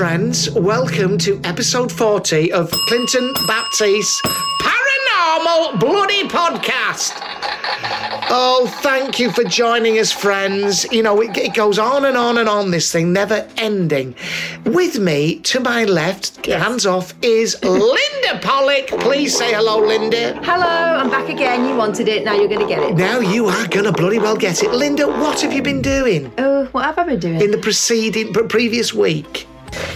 [0.00, 0.50] friends.
[0.52, 4.22] Welcome to episode 40 of Clinton Baptiste
[4.62, 7.12] Paranormal Bloody Podcast.
[8.30, 10.90] Oh, thank you for joining us, friends.
[10.90, 14.14] You know, it, it goes on and on and on, this thing, never ending.
[14.64, 18.86] With me, to my left, hands off, is Linda Pollock.
[18.86, 20.32] Please say hello, Linda.
[20.42, 21.68] Hello, I'm back again.
[21.68, 22.96] You wanted it, now you're going to get it.
[22.96, 24.70] Now you are gonna bloody well get it.
[24.70, 27.42] Linda, what have you been doing Oh, what have I been doing?
[27.42, 29.46] in the preceding, pre- previous week?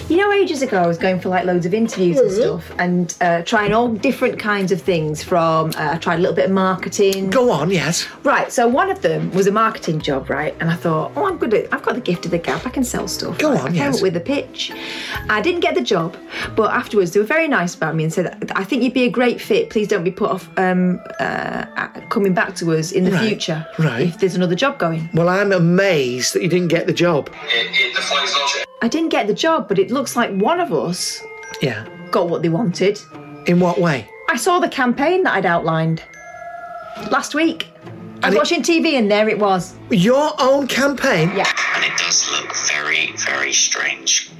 [0.08, 2.27] You know, ages ago, I was going for like loads of interviews Mm-hmm.
[2.27, 6.19] and stuff and uh, trying all different kinds of things from, uh, I tried a
[6.19, 7.30] little bit of marketing.
[7.30, 8.06] Go on, yes.
[8.22, 10.55] Right, so one of them was a marketing job, right?
[10.61, 12.70] And I thought, oh, I'm good at, I've got the gift of the gab, I
[12.70, 13.39] can sell stuff.
[13.39, 13.61] Go right?
[13.61, 13.96] on, I came yes.
[13.96, 14.70] up with a pitch.
[15.29, 16.17] I didn't get the job,
[16.55, 19.11] but afterwards they were very nice about me and said, I think you'd be a
[19.11, 19.70] great fit.
[19.70, 21.64] Please don't be put off um, uh,
[22.11, 24.08] coming back to us in the Right, future right.
[24.08, 25.08] if there's another job going.
[25.14, 27.30] Well, I'm amazed that you didn't get the job.
[27.48, 28.67] it, it defies logic.
[28.83, 31.23] I didn't get the job, but it looks like one of us
[31.61, 31.85] Yeah.
[32.11, 32.98] got what they wanted.
[33.47, 34.08] In what way?
[34.30, 36.02] I saw the campaign that I'd outlined
[37.11, 37.69] last week.
[38.23, 39.74] I And was it- watching TV and there it was.
[39.91, 41.30] Your own campaign?
[41.36, 44.30] Yeah, And it does look very, very strange.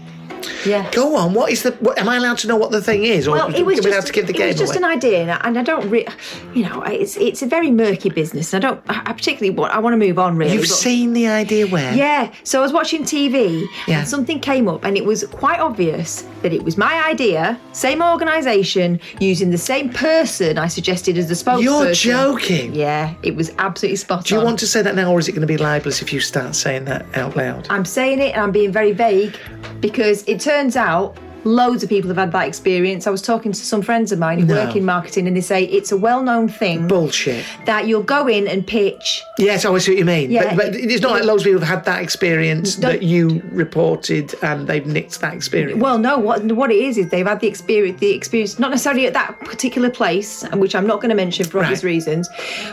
[0.67, 0.91] Yeah.
[0.93, 1.35] Go on.
[1.35, 1.73] What is the?
[1.73, 4.07] What, am I allowed to know what the thing is, or Well, it was just,
[4.09, 6.07] to give the it game was just an idea, and I, and I don't, re-
[6.55, 8.55] you know, it's it's a very murky business.
[8.55, 10.53] I don't, I particularly want, I want to move on really.
[10.53, 11.95] You've but- seen the idea where?
[11.95, 14.01] Yeah, so I was watching TV Yeah.
[14.01, 18.03] and something came up, and it was quite obvious that it was my idea, same
[18.03, 21.63] organisation, using the same person I suggested as the spokesperson.
[21.63, 22.75] You're joking.
[22.75, 24.47] Yeah, it was absolutely spot Do you on.
[24.47, 26.55] want to say that now, or is it going to be libelous if you start
[26.55, 27.67] saying that out loud?
[27.71, 29.39] I'm saying it and I'm being very vague
[29.81, 33.06] because it turns out loads of people have had that experience.
[33.06, 34.55] I was talking to some friends of mine who No.
[34.65, 37.44] work in marketing and they say it's a well known thing Bullshit.
[37.66, 39.22] that you'll go in and pitch.
[39.38, 40.31] Yes, I see what you mean.
[40.31, 43.43] Yeah, but, but it's not like loads of people have had that experience that you
[43.50, 45.81] reported and they've nicked that experience.
[45.81, 49.06] Well, no, what what it is is they've had the experience, the experience not necessarily
[49.06, 52.28] at that particular place, which I'm not going to mention for obvious reasons,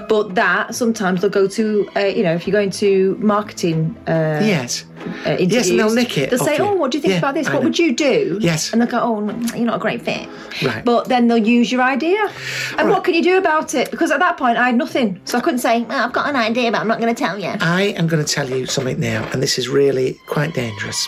[0.08, 4.40] but that sometimes they'll go to, uh, you know, if you're going to marketing uh,
[4.44, 4.86] yes.
[5.26, 6.64] Uh, yes, and they'll nick it They'll say, you.
[6.64, 7.48] "Oh, what do you think Yeah, about this?
[7.48, 7.70] I What know.
[7.70, 8.61] would you do?" Yes.
[8.72, 9.20] And they'll go, "Oh,
[9.56, 10.28] you're not a great fit."
[10.62, 10.84] Right.
[10.86, 12.20] But then they'll use your idea,
[12.78, 12.88] and Right.
[12.90, 13.90] what can you do about it?
[13.92, 16.36] Because at that point, I had nothing, so I couldn't say, "Oh, "I've got an
[16.36, 19.00] idea, but I'm not going to tell you." I am going to tell you something
[19.00, 21.08] now, and this is really quite dangerous.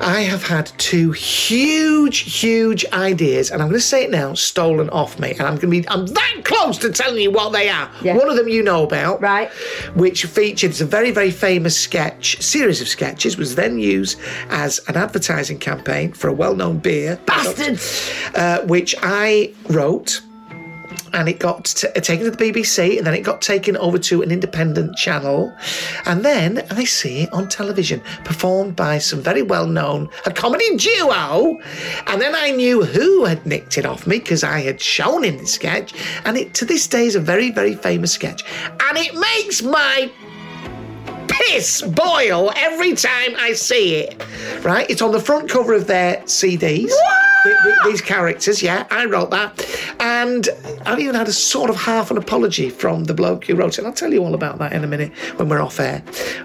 [0.00, 4.88] I have had two huge, huge ideas, and I'm going to say it now, stolen
[4.90, 7.68] off me, and I'm going to be, I'm that close to telling you what they
[7.68, 7.88] are.
[8.02, 8.16] Yeah.
[8.16, 9.50] One of them you know about, Right.
[9.94, 14.18] Which featured a very, very famous sketch series of sketches, was then used
[14.50, 16.32] as an advertising campaign for a
[16.72, 18.10] well-known beer, Bastards!
[18.34, 20.22] uh, which I wrote
[21.14, 24.22] and it got t- taken to the BBC, and then it got taken over to
[24.22, 25.54] an independent channel,
[26.06, 31.58] and then I see it on television, performed by some very well-known a comedy duo,
[32.06, 35.36] and then I knew who had nicked it off me because I had shown him
[35.36, 35.92] the sketch,
[36.24, 38.42] and it to this day is a very, very famous sketch,
[38.80, 40.10] and it makes my
[41.32, 44.22] piss boil every time I see it.
[44.62, 46.90] Right, it's on the front cover of their CDs.
[47.44, 48.62] th- th- these characters.
[48.62, 49.66] Yeah, I wrote that,
[50.00, 50.48] and
[50.86, 53.78] I've even had a sort of half an apology from the bloke who wrote it.
[53.78, 56.02] And I'll tell you all about that in a minute when we're off air.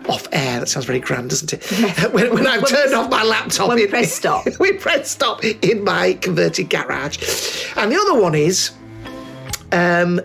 [0.10, 0.60] Off air.
[0.60, 1.64] That sounds very grand, doesn't it?
[2.14, 3.68] when, when I've turned off my laptop.
[3.68, 4.46] when we press stop.
[4.60, 8.72] we press stop in my converted garage, and the other one is.
[9.72, 10.22] Um,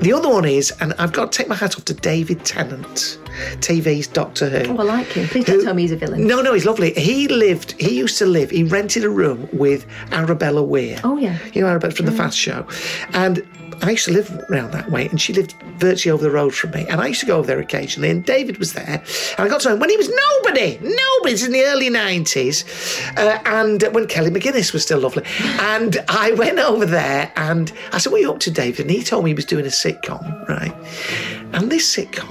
[0.00, 3.18] the other one is, and I've got to take my hat off to David Tennant,
[3.58, 4.72] TV's Doctor Who.
[4.72, 5.28] Oh, I like him.
[5.28, 6.26] Please don't tell me he's a villain.
[6.26, 6.92] No, no, he's lovely.
[6.94, 11.00] He lived, he used to live, he rented a room with Arabella Weir.
[11.04, 11.38] Oh, yeah.
[11.52, 12.66] You know Arabella from the Fast Show.
[13.12, 13.46] And
[13.82, 16.72] I used to live around that way, and she lived virtually over the road from
[16.72, 16.86] me.
[16.88, 19.02] And I used to go over there occasionally, and David was there.
[19.38, 21.88] And I got to know him when he was nobody, nobody, it's in the early
[21.88, 22.64] 90s,
[23.16, 25.24] uh, and when Kelly McGuinness was still lovely.
[25.60, 28.80] And I went over there, and I said, What are you up to, David?
[28.80, 30.74] And he told me he was doing a sitcom, right?
[31.54, 32.28] And this sitcom,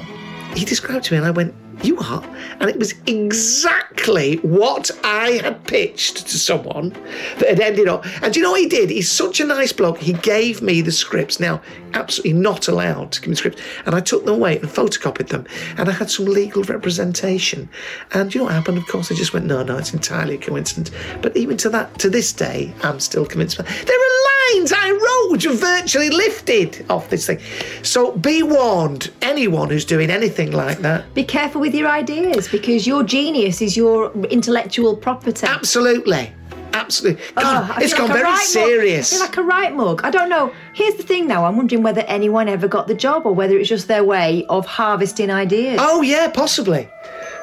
[0.55, 2.23] he described to me, and I went, You are?
[2.59, 6.89] And it was exactly what I had pitched to someone
[7.37, 8.05] that had ended up.
[8.21, 8.89] And do you know what he did?
[8.89, 9.97] He's such a nice bloke.
[9.97, 11.39] He gave me the scripts.
[11.39, 11.61] Now,
[11.93, 13.61] absolutely not allowed to give me scripts.
[13.85, 15.45] And I took them away and photocopied them.
[15.77, 17.69] And I had some legal representation.
[18.11, 18.77] And you know what happened?
[18.77, 20.91] Of course, I just went, No, no, it's entirely a coincidence.
[21.21, 23.57] But even to that, to this day, I'm still convinced.
[23.57, 24.19] There are
[24.51, 27.39] I wrote you virtually lifted off this thing.
[27.83, 31.13] So be warned, anyone who's doing anything like that.
[31.13, 35.45] Be careful with your ideas because your genius is your intellectual property.
[35.45, 36.33] Absolutely.
[36.73, 37.23] Absolutely.
[37.37, 38.41] Ah, God, Oh, it's gone like very right mug.
[38.67, 39.19] serious.
[39.19, 40.01] I like a right mug.
[40.03, 40.51] I don't know.
[40.73, 41.45] Here's the thing now.
[41.45, 44.65] I'm wondering whether anyone ever got the job or whether it's just their way of
[44.65, 45.79] harvesting ideas.
[45.81, 46.87] oh, yeah, possibly.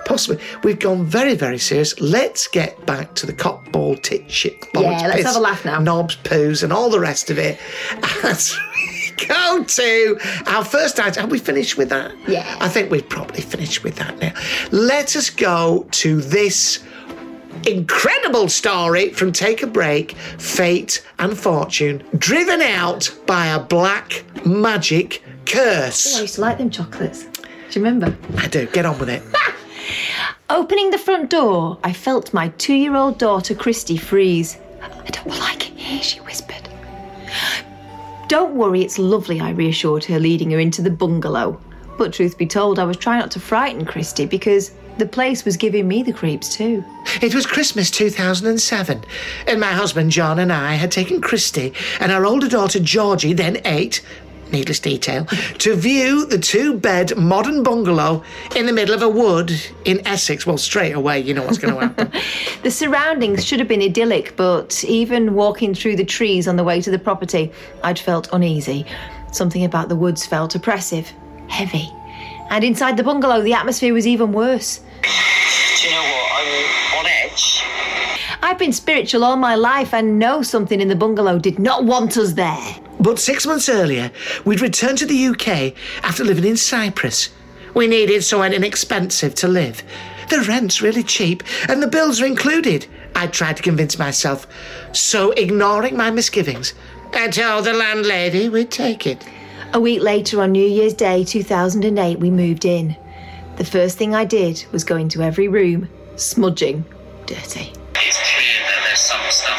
[0.07, 0.43] Possibly.
[0.63, 1.99] We've gone very, very serious.
[2.01, 5.65] Let's get back to the cock ball, tit shit, bollocks, let's piss, have a laugh
[5.65, 5.81] now.
[5.81, 7.59] Knobs, poos, and all the rest of it.
[8.23, 11.23] As we go to our first item.
[11.23, 12.15] Have we finished with that?
[12.29, 12.57] Yeah.
[12.61, 14.33] I think we've probably finished with that now.
[14.71, 16.85] Let us go to this
[17.67, 25.25] incredible story from Take a Break, Fate and Fortune, driven out by a black magic
[25.47, 26.15] curse.
[26.15, 27.25] Oh, I used to like them chocolates.
[27.25, 28.17] Do you remember?
[28.39, 28.67] I do.
[28.69, 29.23] Get on with it.
[30.49, 34.59] Opening the front door, I felt my two year old daughter Christy freeze.
[34.83, 36.69] I don't like it here, she whispered.
[38.29, 41.61] Don't worry, it's lovely, I reassured her, leading her into the bungalow.
[41.97, 45.57] But truth be told, I was trying not to frighten Christy because the place was
[45.57, 46.85] giving me the creeps too.
[47.23, 49.05] It was Christmas 2007,
[49.47, 53.61] and my husband John and I had taken Christy and our older daughter Georgie, then
[53.65, 54.03] eight,
[54.53, 55.25] needless detail,
[55.59, 58.23] to view the two bed modern bungalow
[58.55, 59.53] in the middle of a wood
[59.85, 60.47] in Essex.
[60.47, 62.13] Well, straight away, you know what's going to happen.
[62.63, 66.81] The surroundings should have been idyllic, but even walking through the trees on the way
[66.81, 67.53] to the property,
[67.85, 68.85] I'd felt uneasy.
[69.31, 71.13] Something about the woods felt oppressive,
[71.49, 71.93] heavy.
[72.51, 74.81] And inside the bungalow, the atmosphere was even worse.
[75.03, 76.33] Do you know what?
[76.33, 77.63] I'm on edge.
[78.43, 82.17] I've been spiritual all my life and know something in the bungalow did not want
[82.17, 82.77] us there.
[83.07, 84.11] But six months earlier,
[84.45, 87.29] we'd returned to the UK after living in Cyprus.
[87.73, 89.85] We needed somewhere inexpensive to live.
[90.29, 92.89] The rent's really cheap and the bills are included.
[93.15, 94.49] I tried to convince myself.
[94.91, 96.75] So, ignoring my misgivings,
[97.13, 99.25] I told the landlady we'd take it.
[99.73, 102.97] A week later, on New Year's Day 2008, we moved in.
[103.55, 106.85] The first thing I did was go into every room, smudging,
[107.27, 107.73] dirty.
[107.95, 109.56] It's clear that there's some stuff going on.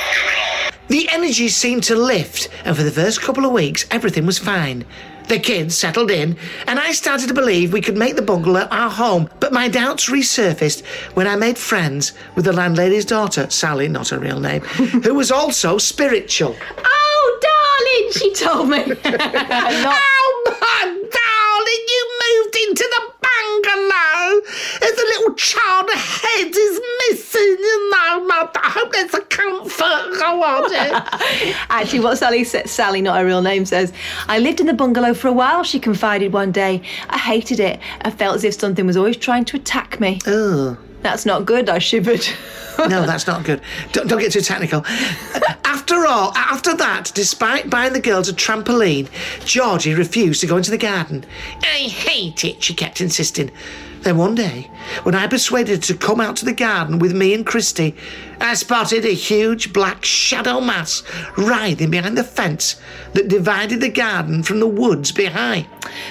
[0.88, 4.86] The energy seemed to lift, and for the first couple of weeks, everything was fine.
[5.28, 6.38] The kids settled in,
[6.68, 9.30] and I started to believe we could make the bungalow our home.
[9.42, 10.86] But my doubts resurfaced
[11.16, 14.62] when I made friends with the landlady's daughter, Sally, not her real name,
[15.04, 16.56] who was also spiritual.
[16.78, 18.78] Oh, darling, she told me.
[19.84, 20.02] Not-
[20.50, 21.97] Oh, my darling, you
[22.48, 24.42] moved into the bungalow.
[24.80, 28.60] There's a little child head is missing, you know, Mother.
[28.64, 30.20] I hope there's a comfort.
[30.20, 30.80] Go on, dear.
[30.80, 31.54] Eh?
[31.70, 33.94] Actually, what Sally said, Sally, not her real name, says,
[34.28, 36.82] I lived in the bungalow for a while, she confided one day.
[37.10, 37.80] I hated it.
[38.02, 40.20] I felt as if something was always trying to attack me.
[40.28, 40.78] Oh.
[41.02, 42.28] That's not good, I shivered.
[42.78, 43.62] No, that's not good.
[43.92, 44.86] Don't, don't get too technical.
[45.66, 49.10] After all, after that, despite buying the girls a trampoline,
[49.46, 51.26] Georgie refused to go into the garden.
[51.62, 53.50] I hate it, she kept insisting.
[54.02, 54.70] Then one day,
[55.04, 57.96] when I persuaded her to come out to the garden with me and Christy,
[58.40, 61.04] I spotted a huge black shadow mass
[61.38, 62.80] writhing behind the fence
[63.14, 65.68] that divided the garden from the woods behind.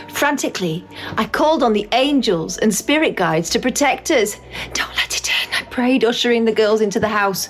[0.09, 0.85] Frantically,
[1.17, 4.37] I called on the angels and spirit guides to protect us.
[4.73, 7.49] Don't let it in, I prayed, ushering the girls into the house.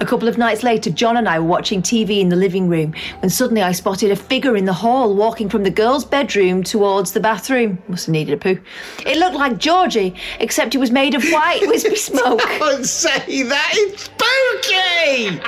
[0.00, 2.94] A couple of nights later, John and I were watching TV in the living room
[3.20, 7.12] when suddenly I spotted a figure in the hall walking from the girls' bedroom towards
[7.12, 7.82] the bathroom.
[7.88, 8.60] Must have needed a poo.
[9.06, 12.40] It looked like Georgie, except it was made of white wispy smoke.
[12.58, 15.40] Don't say that, it's spooky!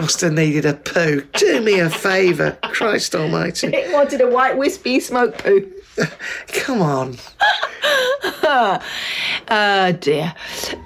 [0.00, 1.22] must have needed a poo.
[1.34, 2.56] Do me a favour.
[2.62, 3.66] Christ almighty.
[3.74, 5.70] It wanted a white wispy smoke poo.
[6.48, 7.16] Come on.
[9.50, 10.34] Oh dear.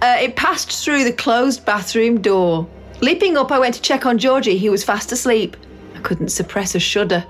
[0.03, 2.69] Uh, it passed through the closed bathroom door.
[3.01, 5.57] Leaping up, I went to check on Georgie, He was fast asleep.
[5.95, 7.25] I couldn't suppress a shudder.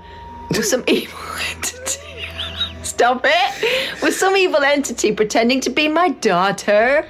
[0.51, 1.19] Was some evil
[1.51, 2.01] entity.
[2.83, 4.01] Stop it!
[4.01, 7.05] Was some evil entity pretending to be my daughter?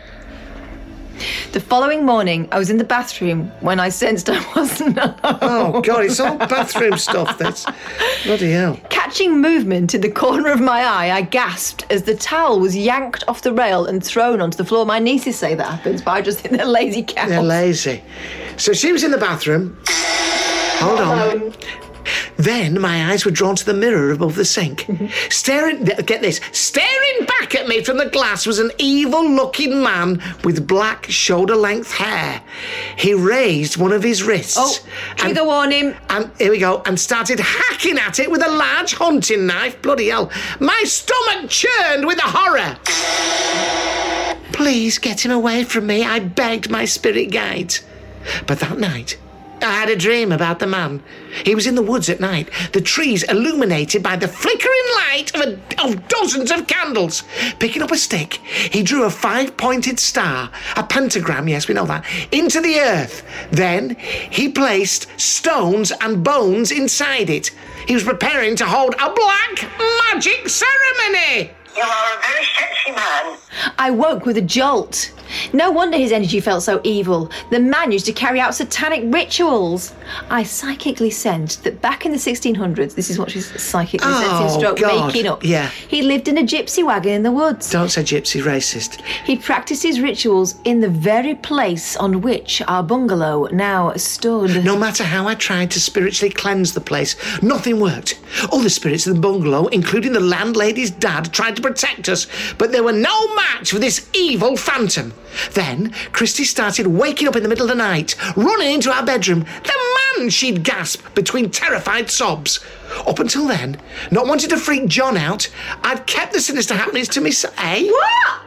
[1.52, 5.16] The following morning, I was in the bathroom when I sensed I wasn't alone.
[5.24, 7.66] Oh, God, it's all bathroom stuff, this.
[8.26, 8.80] Bloody hell.
[8.90, 13.24] Catching movement in the corner of my eye, I gasped as the towel was yanked
[13.28, 14.86] off the rail and thrown onto the floor.
[14.86, 17.30] My nieces say that happens, but I just think they're lazy cows.
[17.30, 18.04] They're lazy.
[18.58, 19.78] So she was in the bathroom.
[19.88, 21.54] Hold on.
[22.38, 24.86] Then my eyes were drawn to the mirror above the sink.
[25.30, 30.22] Staring, get this, staring back at me from the glass was an evil looking man
[30.44, 32.42] with black shoulder length hair.
[32.98, 34.58] He raised one of his wrists.
[34.60, 34.78] Oh,
[35.16, 35.96] trigger and, warning.
[36.10, 39.82] and here we go, and started hacking at it with a large hunting knife.
[39.82, 40.32] Bloody hell.
[40.60, 42.78] My stomach churned with the horror.
[44.52, 47.82] Please get him away from me, I begged my spirit guides.
[48.48, 49.18] But that night,
[49.64, 51.02] I had a dream about the man.
[51.46, 55.42] He was in the woods at night, the trees illuminated by the flickering light of,
[55.42, 57.24] a, of dozens of candles.
[57.60, 61.86] Picking up a stick, he drew a five pointed star, a pentagram, yes, we know
[61.86, 63.24] that, into the earth.
[63.52, 67.52] Then he placed stones and bones inside it.
[67.88, 69.70] He was preparing to hold a black
[70.12, 71.52] magic ceremony.
[71.76, 73.38] You are a very sexy man.
[73.78, 75.12] I woke with a jolt.
[75.52, 77.32] No wonder his energy felt so evil.
[77.50, 79.94] The man used to carry out satanic rituals.
[80.30, 84.60] I psychically sensed that back in the 1600s, this is what she's psychically Oh, sensing,
[84.60, 85.08] stroke God.
[85.08, 85.44] making up.
[85.44, 85.70] Yeah.
[85.88, 87.72] He lived in a gypsy wagon in the woods.
[87.72, 89.02] Don't say gypsy racist.
[89.26, 94.64] He practiced his rituals in the very place on which our bungalow now stood.
[94.64, 98.20] No matter how I tried to spiritually cleanse the place, nothing worked.
[98.52, 102.28] All the spirits in the bungalow, including the landlady's dad, tried to protect us,
[102.58, 105.14] but they were no match for this evil phantom.
[105.54, 109.40] Then Christy started waking up in the middle of the night, running into our bedroom.
[109.40, 109.74] The
[110.18, 112.60] man, she'd gasp between terrified sobs.
[113.08, 115.50] Up until then, not wanting to freak John out,
[115.82, 117.56] I'd kept the sinister happenings to myself.
[117.58, 117.90] Eh?
[117.90, 118.42] What?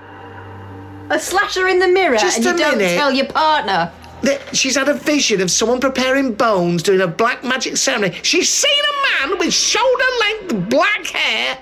[1.11, 3.92] A slasher in the mirror Just and you don't tell your partner.
[4.26, 8.18] That she's had a vision of someone preparing bones, doing a black magic ceremony.
[8.23, 11.59] She's seen a man with shoulder length black hair,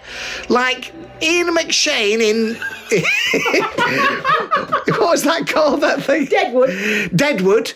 [0.48, 0.92] like
[1.22, 2.56] Ian McShane in.
[4.94, 5.82] what was that called?
[5.82, 6.26] That thing?
[6.26, 6.70] Deadwood.
[7.16, 7.72] Deadwood.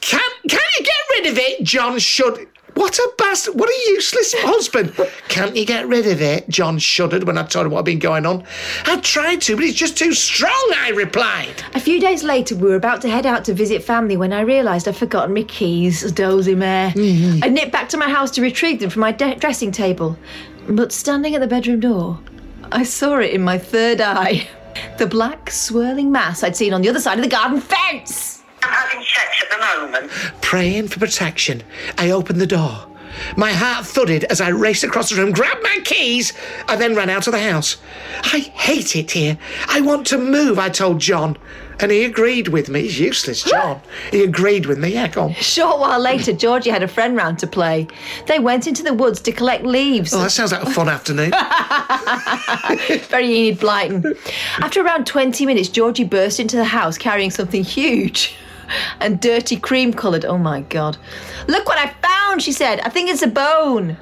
[0.00, 1.98] Can can you get rid of it, John?
[1.98, 2.48] Should.
[2.74, 3.54] What a bastard!
[3.56, 4.94] What a useless husband!
[5.28, 6.48] Can't you get rid of it?
[6.48, 8.44] John shuddered when I told him what had been going on.
[8.84, 10.72] I tried to, but he's just too strong.
[10.76, 11.62] I replied.
[11.74, 14.40] A few days later, we were about to head out to visit family when I
[14.42, 16.92] realised I'd forgotten my keys, dozy mare.
[16.96, 20.16] I nipped back to my house to retrieve them from my de- dressing table.
[20.68, 22.20] But standing at the bedroom door,
[22.70, 24.48] I saw it in my third eye.
[24.98, 28.37] The black, swirling mass I'd seen on the other side of the garden fence.
[28.62, 30.10] I'm having sex at the moment.
[30.42, 31.62] Praying for protection,
[31.96, 32.86] I opened the door.
[33.36, 36.32] My heart thudded as I raced across the room, grabbed my keys,
[36.68, 37.76] and then ran out of the house.
[38.22, 39.38] I hate it here.
[39.68, 41.36] I want to move, I told John.
[41.80, 42.82] And he agreed with me.
[42.82, 43.80] He's useless, John.
[44.10, 44.94] He agreed with me.
[44.94, 45.30] Yeah, go on.
[45.30, 47.86] A short while later, Georgie had a friend round to play.
[48.26, 50.12] They went into the woods to collect leaves.
[50.12, 51.30] Oh, that sounds like a fun afternoon.
[53.08, 54.18] Very Enid Blyton.
[54.58, 58.34] After around 20 minutes, Georgie burst into the house carrying something huge
[59.00, 60.24] and dirty cream coloured.
[60.24, 60.96] Oh my God.
[61.46, 62.80] Look what I found, she said.
[62.80, 63.96] I think it's a bone.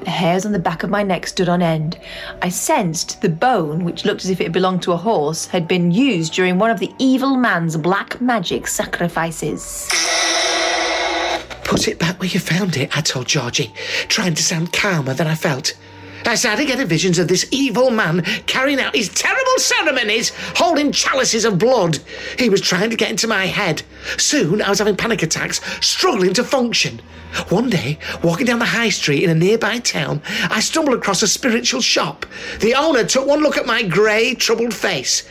[0.00, 1.98] The hairs on the back of my neck stood on end.
[2.42, 5.90] I sensed the bone, which looked as if it belonged to a horse, had been
[5.90, 9.88] used during one of the evil man's black magic sacrifices.
[11.64, 13.72] Put it back where you found it, I told Georgie,
[14.08, 15.74] trying to sound calmer than I felt.
[16.28, 21.46] I started getting visions of this evil man carrying out his terrible ceremonies, holding chalices
[21.46, 22.00] of blood.
[22.38, 23.82] He was trying to get into my head.
[24.18, 27.00] Soon I was having panic attacks, struggling to function.
[27.48, 30.20] One day, walking down the high street in a nearby town,
[30.50, 32.26] I stumbled across a spiritual shop.
[32.60, 35.26] The owner took one look at my grey, troubled face.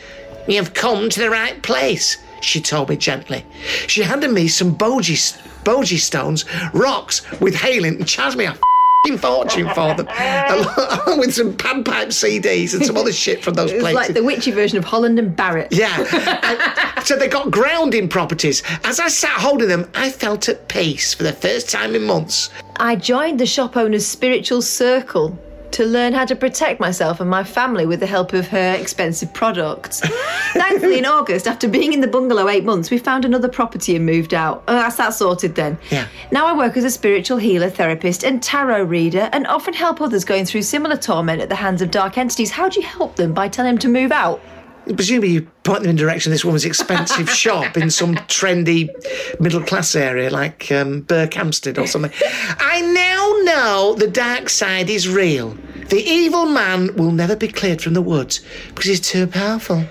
[0.48, 3.46] You've come to the right place, she told me gently.
[3.86, 8.58] She handed me some boji stones, rocks with hailing, and charged me a
[9.14, 10.06] f***ing fortune for them,
[10.48, 13.96] along with some panpipe CDs and some other shit from those It was places.
[14.08, 15.68] like the witchy version of Holland and Barrett.
[15.72, 15.96] Yeah.
[16.98, 18.62] And so they got grounding properties.
[18.84, 22.50] As I sat holding them, I felt at peace for the first time in months.
[22.76, 25.38] I joined the shop owner's spiritual circle.
[25.72, 29.32] To learn how to protect myself and my family with the help of her expensive
[29.32, 30.00] products.
[30.52, 34.04] Thankfully, in August, after being in the bungalow eight months, we found another property and
[34.06, 34.64] moved out.
[34.68, 35.78] Oh, that's that sorted then.
[35.90, 36.06] Yeah.
[36.32, 40.24] Now I work as a spiritual healer, therapist, and tarot reader, and often help others
[40.24, 42.50] going through similar torment at the hands of dark entities.
[42.50, 43.32] How do you help them?
[43.32, 44.40] By telling them to move out?
[44.94, 48.88] Presumably, you point them in the direction of this woman's expensive shop in some trendy
[49.38, 52.12] middle class area like um, Berkhamsted or something.
[52.58, 53.17] I now
[53.48, 55.56] know the dark side is real.
[55.88, 59.84] The evil man will never be cleared from the woods because he's too powerful.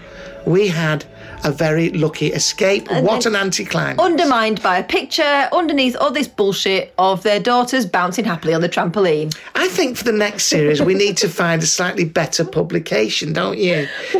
[0.45, 1.05] We had
[1.43, 2.89] a very lucky escape.
[2.91, 3.99] what an anticlimax.
[3.99, 8.69] Undermined by a picture underneath all this bullshit of their daughters bouncing happily on the
[8.69, 9.35] trampoline.
[9.55, 13.57] I think for the next series, we need to find a slightly better publication, don't
[13.57, 13.87] you?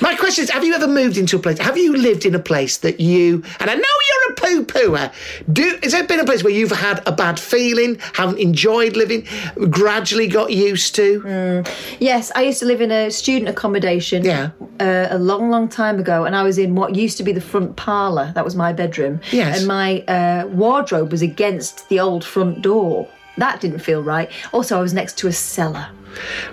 [0.00, 1.58] My question is have you ever moved into a place?
[1.58, 5.12] Have you lived in a place that you, and I know you're a poo pooer,
[5.52, 9.26] do, has there been a place where you've had a bad feeling, haven't enjoyed living,
[9.70, 11.64] gradually got used to?
[11.98, 14.50] Yes, I used to live in a student accommodation Yeah.
[14.80, 17.40] uh, a long, long time ago, and I was in what used to be the
[17.40, 18.32] front parlour.
[18.34, 19.20] That was my bedroom.
[19.30, 19.58] Yes.
[19.58, 23.08] And my uh, wardrobe was against the old front door.
[23.38, 24.30] That didn't feel right.
[24.52, 25.88] Also, I was next to a cellar.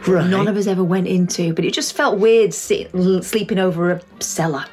[0.07, 0.29] Right.
[0.29, 4.65] None of us ever went into, but it just felt weird sleeping over a cellar.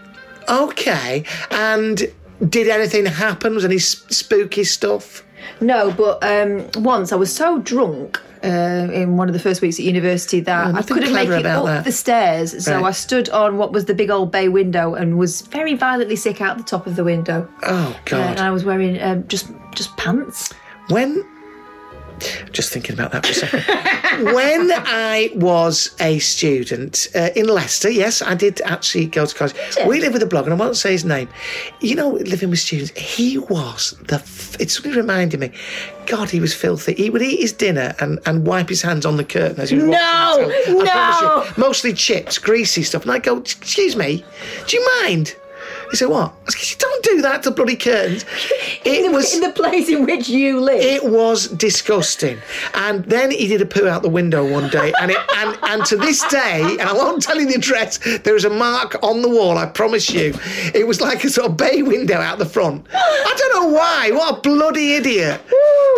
[0.48, 1.24] Okay.
[1.50, 2.02] And
[2.48, 3.54] did anything happen?
[3.54, 5.24] Was any spooky stuff?
[5.60, 9.78] No, but um, once I was so drunk uh, in one of the first weeks
[9.78, 11.84] at university that I couldn't make it up that.
[11.84, 12.64] the stairs.
[12.64, 12.88] So Right.
[12.88, 16.40] I stood on what was the big old bay window and was very violently sick
[16.40, 17.48] out the top of the window.
[17.64, 18.20] Oh, Uh, God.
[18.30, 20.52] and I was wearing um, just just pants.
[20.88, 21.24] When
[22.52, 24.34] just thinking about that for a second.
[24.34, 29.54] when I was a student uh, in Leicester, yes, I did actually go to college.
[29.86, 31.28] We lived with a blogger, and I won't say his name.
[31.80, 34.16] You know, living with students, he was the.
[34.16, 35.50] F- it suddenly reminded me.
[36.06, 36.94] God, he was filthy.
[36.94, 39.76] He would eat his dinner and, and wipe his hands on the curtain as he
[39.76, 40.88] was No, watching the telly.
[40.88, 41.44] I promise no.
[41.44, 41.66] you.
[41.68, 43.02] Mostly chips, greasy stuff.
[43.02, 44.22] And I go, excuse me,
[44.66, 45.34] do you mind?
[45.90, 46.34] He said, what?
[46.46, 48.24] I said, don't do that to bloody curtains.
[48.84, 50.78] It in, the, was in the place in which you live.
[50.82, 52.38] it was disgusting.
[52.74, 55.84] And then he did a poo out the window one day, and it, and and
[55.86, 57.98] to this day, and I won't tell you the address.
[58.18, 59.56] There is a mark on the wall.
[59.56, 60.34] I promise you,
[60.74, 62.86] it was like a sort of bay window out the front.
[62.92, 64.10] I don't know why.
[64.12, 65.40] What a bloody idiot!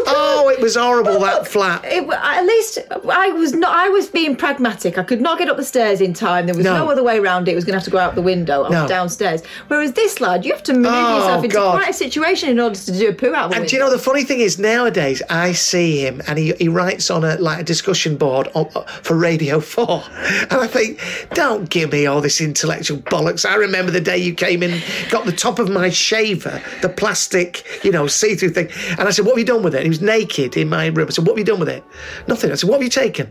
[0.09, 1.85] Oh, it was horrible that flat.
[1.85, 2.79] It, at least
[3.11, 3.75] I was not.
[3.75, 4.97] I was being pragmatic.
[4.97, 6.47] I could not get up the stairs in time.
[6.47, 6.85] There was No.
[6.85, 7.53] no, other way around it.
[7.53, 8.61] It was going to have to go out the window.
[8.63, 8.87] I was No.
[8.87, 9.43] downstairs.
[9.77, 11.79] Whereas this lad, you have to manoeuvre Oh, yourself into God.
[11.79, 13.99] quite a situation in order to do a poo out And do you know the
[13.99, 17.63] funny thing is nowadays I see him and he, he writes on a like a
[17.65, 18.71] discussion board on,
[19.03, 20.03] for Radio Four,
[20.51, 21.01] and I think,
[21.35, 23.45] don't give me all this intellectual bollocks.
[23.49, 27.65] I remember the day you came in, got the top of my shaver, the plastic,
[27.85, 29.91] you know, see-through thing, and I said, "What have you done with it?" And he
[29.91, 31.07] was naked in my room.
[31.09, 31.85] I said, "What have you done with it?"
[32.29, 32.51] Nothing.
[32.51, 33.31] I said, "What have you taken?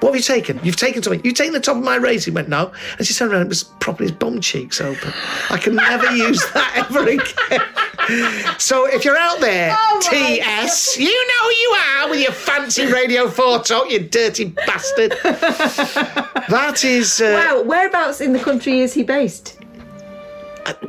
[0.00, 0.58] What have you taken?
[0.64, 1.20] You've taken something.
[1.24, 3.42] You've taken the top of my razor." He went, "No," and she turned around.
[3.42, 5.12] It was probably his bum cheeks open.
[5.50, 8.58] I can never use that ever again.
[8.58, 12.86] So if you're out there, Oh TS, you know who you are with your fancy
[12.86, 15.12] Radio 4 talk, you dirty bastard.
[15.22, 19.58] that is, uh, Wow, whereabouts in the country is he based?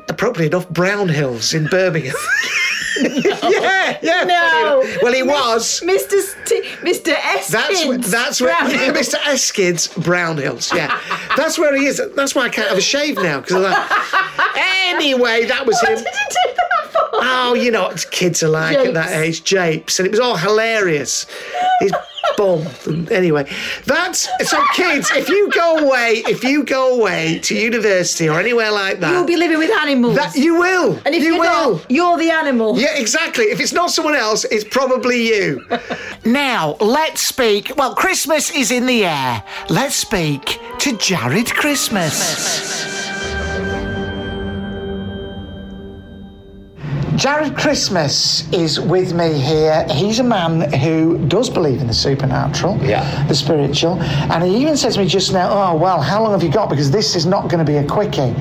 [0.10, 2.16] Appropriately enough, Brownhills in Birmingham.
[3.02, 4.24] yeah, yeah.
[4.24, 4.84] No.
[5.02, 5.82] Well, he was.
[5.82, 6.22] Mr.
[6.22, 7.14] St- Mr.
[7.14, 7.50] Eskins.
[7.50, 8.94] That's that's where Brown Hill.
[8.94, 9.16] Mr.
[9.16, 10.74] Eskid's Brownhills.
[10.74, 11.00] Yeah,
[11.36, 12.02] that's where he is.
[12.16, 13.64] That's why I can't have a shave now because.
[13.64, 15.98] Like, anyway, that was What him.
[15.98, 17.10] did you do that for?
[17.14, 20.38] Oh, you know what kids are like at that age, japes, and it was all
[20.38, 21.26] hilarious.
[21.82, 21.92] His
[22.38, 22.65] bum.
[23.12, 23.50] Anyway,
[23.86, 25.10] that's so kids.
[25.12, 29.26] If you go away, if you go away to university or anywhere like that, You'll
[29.26, 30.15] be living with animals.
[30.15, 31.00] that you will.
[31.06, 31.71] and if you you're will.
[31.78, 32.78] not, you're the animal.
[32.78, 33.45] Yeah, exactly.
[33.45, 35.65] If it's not someone else, it's probably you.
[36.26, 37.71] now, let's speak.
[37.78, 39.43] Well, Christmas is in the air.
[39.69, 42.94] Let's speak to Jarred Christmas.
[47.15, 49.86] Jarred Christmas is with me here.
[49.89, 53.25] He's a man who does believe in the supernatural, Yeah.
[53.28, 56.43] the spiritual, and he even said to me just now, "Oh well, how long have
[56.43, 56.69] you got?
[56.69, 58.34] Because this is not going to be a quickie."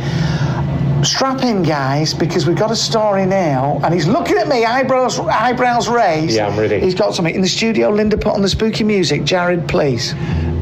[1.03, 5.21] Strap in, guys, because we've got a story now, and he's looking at me, eyebrows
[5.21, 6.35] eyebrows raised.
[6.35, 6.81] Yeah, I'm ready.
[6.81, 7.91] He's got something in the studio.
[7.91, 9.25] Linda put on the spooky music.
[9.25, 10.15] Jarred, please.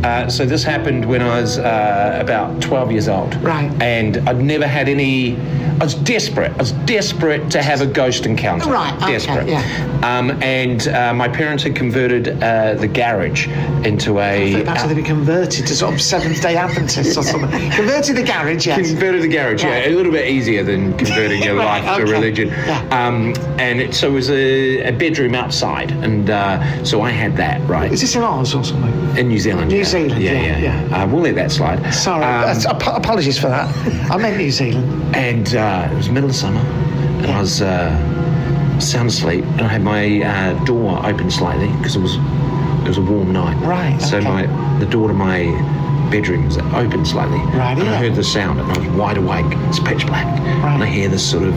[0.05, 3.37] Uh, so this happened when I was uh, about 12 years old.
[3.37, 3.71] Right.
[3.81, 5.37] And I'd never had any.
[5.83, 6.53] I was desperate.
[6.53, 8.71] I was desperate to have a ghost encounter.
[8.71, 9.49] Right, okay, Desperate.
[9.49, 9.99] yeah.
[10.05, 13.49] Um, and uh, my parents had converted uh, the garage
[13.85, 14.63] into a.
[14.63, 17.51] That's how they be converted to sort of Seventh Day Adventists or something.
[17.73, 18.91] converted the garage, yes.
[18.93, 19.87] Converted the garage, Right.
[19.87, 22.13] yeah, a little bit easier than converting your Right, life to okay.
[22.13, 22.49] religion.
[22.51, 22.79] Yeah.
[22.93, 27.37] Um, and it, so it was a, a bedroom outside, and uh, so I had
[27.39, 28.93] that right Is this in Oz or something?
[29.19, 29.69] in New Zealand.
[29.69, 29.85] New yeah.
[29.85, 31.03] Zealand, Yeah, yeah, yeah, yeah.
[31.03, 31.93] Uh, we'll let that slide.
[31.93, 33.67] Sorry, Um, uh, ap- apologies for that.
[34.13, 35.01] I meant New Zealand.
[35.17, 39.69] and uh, it was middle of summer, and I was uh, sound asleep, and I
[39.69, 42.17] had my uh, door open slightly because it was
[42.85, 43.57] it was a warm night.
[43.65, 44.29] Right, So okay.
[44.29, 45.39] my the door to my
[46.11, 47.39] bedroom was open slightly.
[47.57, 49.47] Right, And I heard the sound, and I was wide awake.
[49.69, 50.27] It's pitch black,
[50.63, 50.75] Right.
[50.75, 51.55] and I hear this sort of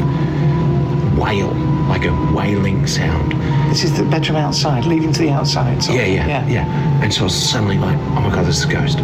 [1.18, 1.52] wail,
[1.90, 3.32] like a wailing sound.
[3.72, 5.82] This is the bedroom outside, leading to the outside.
[5.84, 8.66] So, Yeah, yeah, yeah, And so I was suddenly like, oh my god, this is
[8.66, 9.00] a ghost.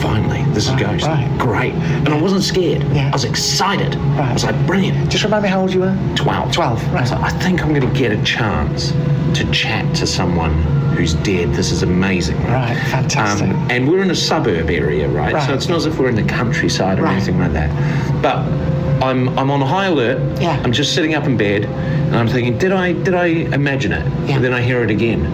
[0.00, 1.06] Finally, this is Right, ghost.
[1.06, 1.38] right.
[1.38, 1.72] Great.
[1.74, 2.82] And I wasn't scared.
[2.92, 3.08] Yeah.
[3.08, 3.94] I was excited.
[3.94, 4.30] Right.
[4.30, 5.08] I was like, brilliant.
[5.10, 5.96] Just remind me how old you were.
[6.16, 6.52] 12.
[6.52, 7.06] 12, right.
[7.08, 8.92] So I think I'm going to get a chance
[9.38, 10.52] to chat to someone
[10.94, 11.52] who's dead.
[11.54, 12.36] This is amazing.
[12.44, 13.48] Right, fantastic.
[13.48, 15.32] Um, and we're in a suburb area, right?
[15.34, 15.46] Right.
[15.46, 17.14] So it's not as if we're in the countryside or Right.
[17.16, 17.70] anything like that.
[18.22, 18.36] But
[19.02, 20.18] I'm I'm on high alert.
[20.40, 20.60] Yeah.
[20.64, 24.04] I'm just sitting up in bed, and I'm thinking, did I did I imagine it?
[24.28, 24.36] Yeah.
[24.36, 25.24] And then I hear it again.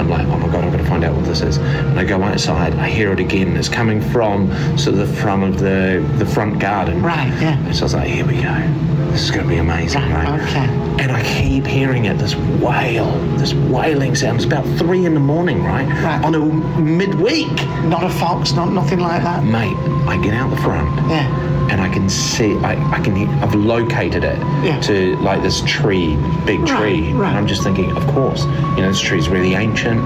[0.00, 1.56] I'm like, oh my god, I've got to find out what this is.
[1.58, 3.56] And I go outside, I hear it again.
[3.56, 7.02] It's coming from sort of the front of the the front garden.
[7.02, 7.58] Right, yeah.
[7.58, 8.85] And so I was like, here we go.
[9.10, 10.66] This is going to be amazing, Right, okay.
[11.02, 14.36] And I keep hearing it, this wail, this wailing sound.
[14.36, 15.86] It's about three in the morning, right?
[16.02, 16.24] Right.
[16.24, 16.38] On a
[16.80, 17.52] midweek.
[17.84, 19.44] Not a fox, not nothing like that.
[19.44, 19.76] Mate,
[20.08, 21.28] I get out the front Yeah.
[21.70, 24.80] and I can see, I, I can, hear, I've located it Yeah.
[24.82, 27.12] to like this tree, big Right, tree.
[27.12, 27.28] right.
[27.28, 30.00] And I'm just thinking, of course, you know, this tree's really ancient.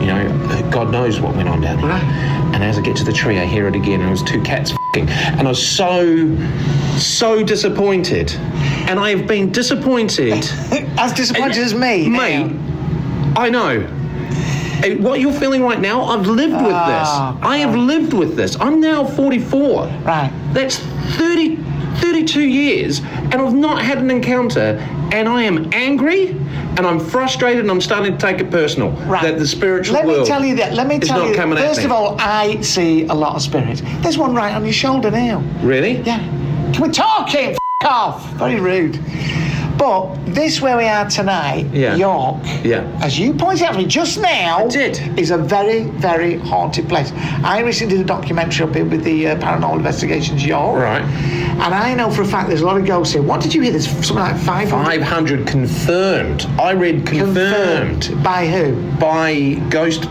[0.00, 1.88] You know, God knows what went on down here.
[1.88, 2.02] Right.
[2.54, 4.40] And as I get to the tree, I hear it again, and it was two
[4.42, 6.36] cats And I was so,
[6.98, 8.32] so disappointed.
[8.88, 10.32] And I have been disappointed.
[10.98, 12.08] As disappointed as me.
[12.08, 13.34] Mate, now.
[13.36, 13.80] I know.
[15.00, 17.08] What you're feeling right now, I've lived with Oh, this.
[17.42, 18.56] I have lived with this.
[18.60, 19.86] I'm now 44.
[20.04, 20.30] Right.
[20.52, 20.78] That's
[21.18, 21.56] 30,
[21.96, 24.78] 32 years, and I've not had an encounter,
[25.12, 26.34] and I am angry,
[26.76, 28.90] and I'm frustrated, and I'm starting to take it personal.
[29.06, 29.22] Right.
[29.22, 30.74] That the spiritual Let me tell you that.
[30.74, 31.34] Let me tell you.
[31.34, 33.82] First of all, I see a lot of spirits.
[34.02, 35.40] There's one right on your shoulder now.
[35.62, 35.98] Really?
[36.02, 36.18] Yeah.
[36.72, 37.58] Can we talk it?
[37.82, 38.30] F- off.
[38.32, 38.98] Very rude.
[39.78, 41.96] But this where we are tonight, Yeah.
[41.96, 42.84] York, Yeah.
[43.02, 45.18] as you pointed out to me just now, I did.
[45.18, 47.12] is a very, very haunted place.
[47.44, 50.80] I recently did a documentary up here with the uh, Paranormal Investigations York.
[50.82, 51.02] Right.
[51.02, 53.22] And I know for a fact there's a lot of ghosts here.
[53.22, 53.72] What did you hear?
[53.72, 56.46] There's something like 500 500 confirmed.
[56.58, 58.02] I read confirmed.
[58.02, 58.74] confirmed, By who?
[58.98, 60.08] by ghost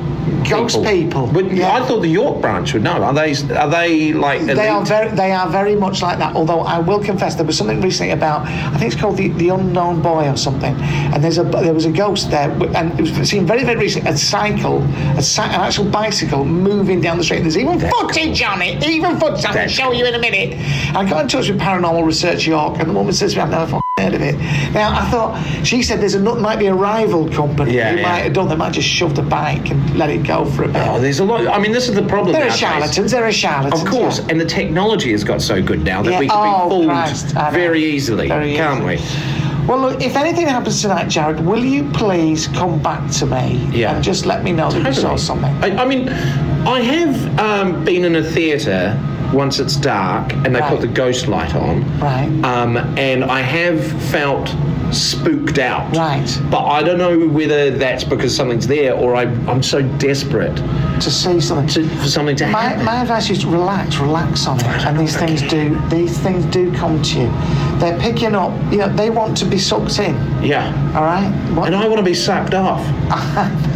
[0.49, 1.73] Ghost people, But yeah.
[1.73, 3.03] I thought the York branch would know.
[3.03, 3.33] Are they?
[3.55, 4.41] Are they like?
[4.41, 6.35] They are very, they are very much like that.
[6.35, 9.49] Although I will confess, there was something recently about I think it's called the, the
[9.49, 10.75] unknown boy or something.
[10.75, 14.11] And there's a there was a ghost there, and it was seen very very recently.
[14.11, 14.81] A cycle,
[15.17, 17.37] a, cy- an actual bicycle moving down the street.
[17.37, 19.45] And There's even footage on it, even footage.
[19.45, 20.53] I can show you in a minute.
[20.53, 23.49] And I got in touch with Paranormal Research York, and the woman says "We "I've
[23.49, 24.37] never fucking heard of it."
[24.73, 28.03] Now I thought she said there's a might be a rival company Yeah, who yeah.
[28.03, 28.49] might have done.
[28.49, 30.85] They might just shoved a bike and let it go for a bit.
[30.85, 31.47] Oh, there's a lot.
[31.47, 32.33] I mean, this is the problem.
[32.33, 33.11] there are charlatans.
[33.11, 33.81] There are charlatans.
[33.83, 34.25] Of course, yeah.
[34.31, 37.27] and the technology has got so good now that we can oh, be fooled Christ,
[37.53, 38.97] very easily, Very can't easily.
[38.97, 39.65] we?
[39.67, 43.95] Well, look, if anything happens tonight, Jarred, will you please come back to me Yeah.
[43.95, 45.51] and just let me know that you saw something?
[45.63, 48.93] I, I mean, I have um, been in a theatre
[49.35, 50.69] once it's dark and they Right.
[50.71, 51.83] put the ghost light on.
[51.99, 52.29] Right.
[52.43, 54.47] Um, and I have felt
[54.91, 55.93] spooked out.
[55.95, 56.41] Right.
[56.49, 60.55] But I don't know whether that's because something's there or I, I'm so desperate
[61.01, 61.67] to see something.
[61.67, 62.85] to, for something to my, happen.
[62.85, 66.71] my advice is to relax, relax on it, and these things do these things do
[66.73, 67.31] come to you.
[67.79, 68.51] They're picking up.
[68.71, 70.15] You know, they want to be sucked in.
[70.41, 70.67] yeah.
[70.95, 71.29] All right.
[71.55, 72.81] What, And I want to be sucked off.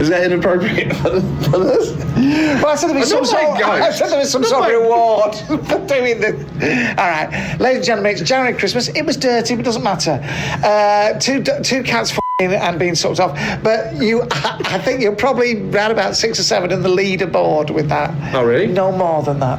[0.00, 1.10] Is that inappropriate for,
[1.50, 1.90] for this?
[2.62, 3.62] well, I said there was Oh, some sort.
[3.62, 5.34] I said there was some sort of reward
[5.66, 6.98] for doing this.
[6.98, 8.88] All right, ladies and gentlemen, it's January Christmas.
[8.88, 10.20] It was dirty, but it doesn't matter.
[10.64, 13.36] Uh, two two cats and being sucked off.
[13.62, 17.88] But you, I think you're probably round about six or seven in the leaderboard with
[17.90, 18.34] that.
[18.34, 18.66] Oh, really?
[18.66, 19.58] No more than that.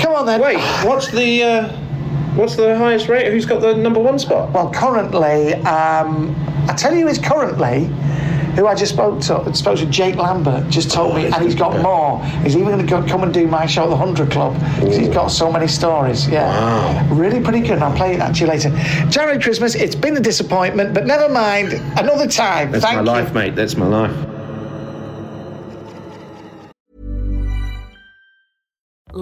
[0.00, 0.40] Come on then.
[0.40, 1.68] Wait, what's the uh,
[2.34, 3.30] what's the highest rate?
[3.32, 4.50] Who's got the number one spot?
[4.52, 6.34] Well, currently, um,
[6.68, 7.86] I tell you, is currently
[8.54, 9.54] who I just spoke to.
[9.54, 10.68] Spoke to Jake Lambert.
[10.70, 12.22] Just told me, and he's got more.
[12.42, 14.96] He's even going to go, come and do my show, at the Hundred Club because
[14.96, 16.28] he's got so many stories.
[16.28, 17.14] Yeah, Wow.
[17.14, 17.72] really pretty good.
[17.72, 18.70] And I'll play that to you later.
[19.10, 19.74] January Christmas.
[19.74, 21.72] It's been a disappointment, but never mind.
[21.98, 22.70] Another time.
[22.72, 23.06] That's Thank my you.
[23.22, 23.54] life, mate.
[23.56, 24.33] That's my life.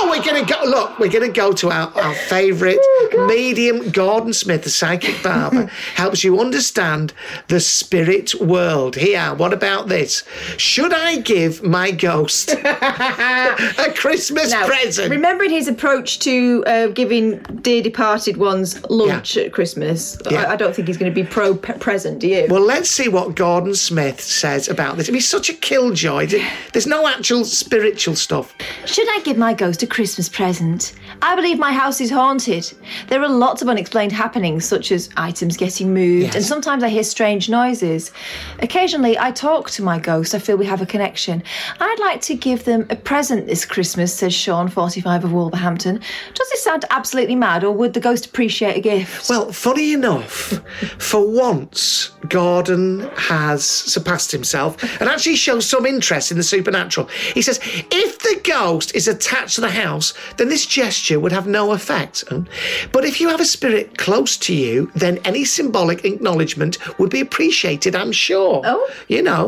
[0.00, 0.56] Oh, we're gonna go.
[0.64, 2.78] Look, we're gonna go to our, our favourite
[3.26, 7.12] medium, Gordon Smith, the psychic barber, helps you understand
[7.48, 8.94] the spirit world.
[8.96, 10.22] Here, what about this?
[10.56, 15.10] Should I give my ghost a Christmas Now, present?
[15.10, 20.42] remembering his approach to uh, giving dear departed ones lunch at Christmas, Yeah.
[20.44, 22.20] I, I don't think he's going to be pro present.
[22.20, 22.46] Do you?
[22.48, 25.08] Well, let's see what Gordon Smith says about this.
[25.08, 26.26] He's such a killjoy.
[26.72, 28.54] There's no actual spiritual stuff.
[28.86, 30.92] Should I give my ghost a Christmas present?
[31.22, 32.72] I believe my house is haunted.
[33.08, 36.34] There are lots of unexplained happenings, such as items getting moved, Yes.
[36.36, 38.12] and sometimes I hear strange noises.
[38.60, 40.34] Occasionally, I talk to my ghost.
[40.34, 41.42] I feel we have a connection.
[41.80, 46.00] I'd like to give them a present this Christmas, says Sean, 45 of Wolverhampton.
[46.34, 49.28] Does this sound absolutely mad, or would the ghost appreciate a gift?
[49.28, 50.60] Well, funny enough,
[50.98, 57.06] for once, Gordon has surpassed himself and actually shows some interest in the supernatural.
[57.34, 57.58] He says,
[57.90, 62.16] if the ghost is attached to the house, then this gesture would have no effect.
[62.30, 62.46] Um,
[62.94, 67.22] But if you have a spirit close to you, then any symbolic acknowledgement would be
[67.26, 68.56] appreciated, I'm sure.
[68.72, 68.82] Oh?
[69.14, 69.44] You know,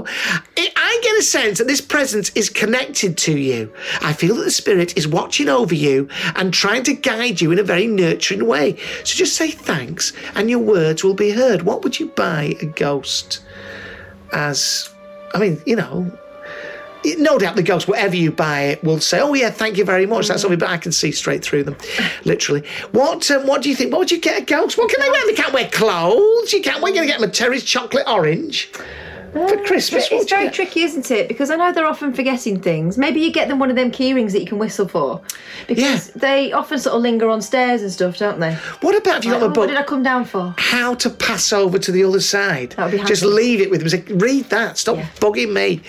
[0.57, 3.61] I I get a sense that this presence is connected to you.
[4.09, 7.59] I feel that the spirit is watching over you and trying to guide you in
[7.61, 8.77] a very nurturing way.
[9.05, 11.63] So just say thanks and your words will be heard.
[11.63, 13.41] What would you buy a ghost
[14.33, 14.91] as?
[15.35, 16.11] I mean, you know.
[17.19, 20.07] No doubt the ghost, whatever you buy it, will say, "Oh yeah, thank you very
[20.07, 21.77] much." That's something, but I can see straight through them,
[22.25, 22.63] literally.
[22.93, 23.93] What um, What do you think?
[23.93, 24.77] What would you get a ghost?
[24.79, 25.27] What can they wear?
[25.27, 26.53] They can't wear clothes.
[26.53, 26.83] You can't.
[26.83, 28.71] We're going to get them a Terry's chocolate orange
[29.33, 30.09] for Christmas.
[30.11, 30.55] It's very get?
[30.55, 31.29] tricky, isn't it?
[31.29, 32.99] Because I know they're often forgetting things.
[32.99, 35.21] Maybe you get them one of them key rings that you can whistle for.
[35.67, 36.13] Because Yeah.
[36.17, 38.55] they often sort of linger on stairs and stuff, don't they?
[38.81, 39.57] What about if you got Like, a "Oh, book?
[39.59, 40.55] What did I come down for?
[40.59, 42.75] How to pass over to the other side.
[42.77, 43.11] That would be handy.
[43.13, 43.89] Just leave it with him.
[43.89, 44.79] Say, read that.
[44.79, 45.07] Stop Yeah.
[45.21, 45.81] bugging me.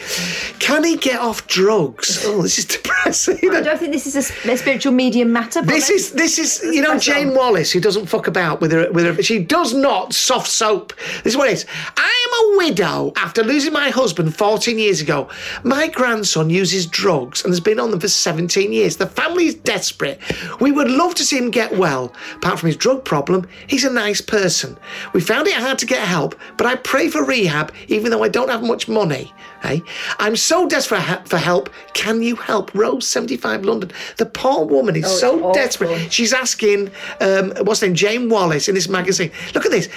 [0.60, 2.26] Can he get off drugs?
[2.32, 3.40] Oh, this is depressing.
[3.52, 5.62] I don't think this is a, spiritual medium matter.
[5.62, 7.34] This is this is you know Jane.
[7.34, 10.94] Wallace who doesn't fuck about with her with her she does not soft soap.
[11.24, 11.66] This is what it is.
[11.98, 15.30] I am a widow after losing my husband 14 years ago.
[15.64, 18.98] My grandson uses drugs and has been on them for 17 years.
[18.98, 20.20] The family is desperate.
[20.60, 22.14] We would love to see him get well.
[22.36, 24.78] Apart from his drug problem, he's a nice person.
[25.14, 28.30] We found it hard to get help, but I pray for rehab even though I
[28.30, 29.32] don't have much money.
[29.62, 29.82] Hey,
[30.20, 31.70] I'm so desperate for help.
[31.94, 32.74] Can you help?
[32.74, 33.92] Rose 75 London.
[34.18, 36.12] The poor woman is Oh, so desperate.
[36.12, 36.90] She's asking,
[37.20, 39.32] um, what's her name, Jane Wallace in this magazine.
[39.54, 39.88] Look at this.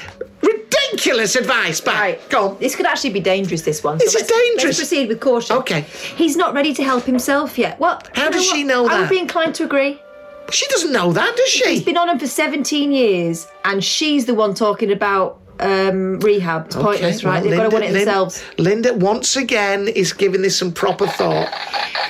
[0.92, 2.28] Ridiculous advice, but Right.
[2.30, 2.58] Go on.
[2.58, 3.98] This could actually be dangerous, this one.
[3.98, 4.64] This is dangerous.
[4.64, 5.56] Let's proceed with caution.
[5.56, 5.82] Okay.
[6.16, 7.78] He's not ready to help himself yet.
[7.78, 8.10] What?
[8.14, 8.56] How you does what?
[8.56, 10.00] she know I would be inclined to agree.
[10.50, 11.84] She doesn't know that, does He's she?
[11.84, 16.66] been on him for 17 years, and she's the one talking about um, rehab.
[16.66, 17.42] It's pointless, well, right?
[17.42, 18.44] They've got to want it Linda- themselves.
[18.58, 21.48] Linda, once again, is giving this some proper thought.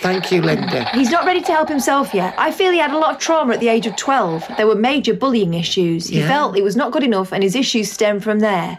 [0.01, 0.89] Thank you, Linda.
[0.95, 2.35] He's not ready to help himself yet.
[2.39, 4.45] I feel he had a lot of trauma at the age of 12.
[4.57, 6.09] There were major bullying issues.
[6.09, 6.29] He Yeah.
[6.29, 8.79] felt it was not good enough, and his issues stem from there.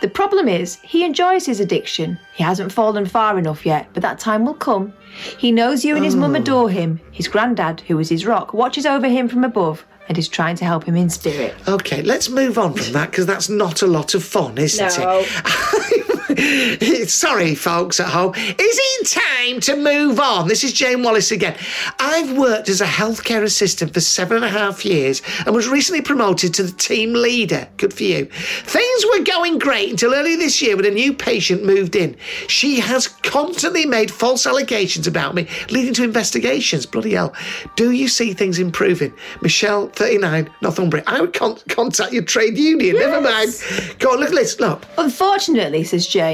[0.00, 2.18] The problem is, he enjoys his addiction.
[2.34, 4.92] He hasn't fallen far enough yet, but that time will come.
[5.38, 6.18] He knows you and his Oh.
[6.18, 7.00] mum adore him.
[7.10, 10.64] His granddad, who is his rock, watches over him from above and is trying to
[10.64, 11.54] help him in spirit.
[11.68, 15.24] Okay, let's move on from that because that's not a lot of fun, isn't No.
[15.24, 16.05] it?
[17.06, 18.34] Sorry, folks at home.
[18.34, 20.48] Is it time to move on?
[20.48, 21.56] This is Jane Wallace again.
[21.98, 26.02] I've worked as a healthcare assistant for seven and a half years and was recently
[26.02, 27.66] promoted to the team leader.
[27.78, 28.26] Good for you.
[28.26, 32.16] Things were going great until earlier this year when a new patient moved in.
[32.48, 36.84] She has constantly made false allegations about me, leading to investigations.
[36.84, 37.34] Bloody hell.
[37.76, 39.14] Do you see things improving?
[39.40, 41.02] Michelle, 39, Northumbria.
[41.06, 42.96] I would con- contact your trade union.
[42.96, 43.54] Never mind.
[44.00, 44.60] Go on, look at this.
[44.60, 44.82] Look.
[44.98, 46.25] Unfortunately, says Jane,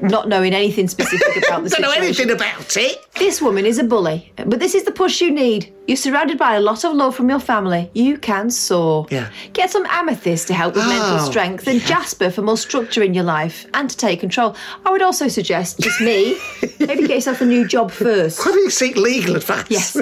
[0.00, 2.98] not knowing anything specific about the Don't know anything about it.
[3.20, 5.72] This woman is a bully, but this is the push you need.
[5.86, 7.90] You're surrounded by a lot of love from your family.
[7.94, 9.06] You can soar.
[9.10, 9.28] Yeah.
[9.52, 13.12] Get some amethyst to help with mental Oh, strength and jasper for more structure in
[13.12, 14.56] your life and to take control.
[14.86, 16.38] I would also suggest, just me,
[16.78, 18.38] maybe get yourself a new job first.
[18.46, 19.66] Why do you seek legal advice?
[19.68, 19.96] Yes.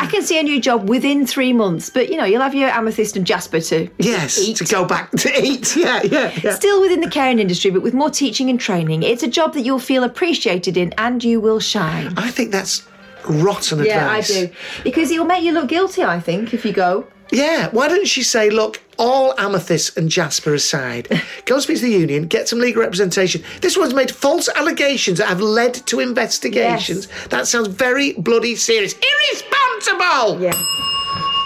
[0.00, 2.70] I can see a new job within three months, but you know, you'll have your
[2.70, 4.56] amethyst and jasper to Yes, eat.
[4.58, 5.76] to go back to eat.
[5.82, 6.54] Yeah, yeah, yeah.
[6.54, 9.02] Still within the caring industry, but with more teaching and training.
[9.02, 12.14] It's a job that you'll feel appreciated in and you will shine.
[12.16, 12.86] I think that's
[13.28, 14.48] rotten Yeah, I do.
[14.84, 17.06] Because it'll make you look guilty, I think, if you go.
[17.30, 21.08] Yeah, why don't she say, look, all amethyst and jasper aside,
[21.46, 23.42] go and speak to the union, get some legal representation.
[23.62, 27.08] This one's made false allegations that have led to investigations.
[27.08, 27.26] Yes.
[27.28, 28.94] That sounds very bloody serious.
[28.94, 30.42] Irresponsible!
[30.42, 30.52] Yeah.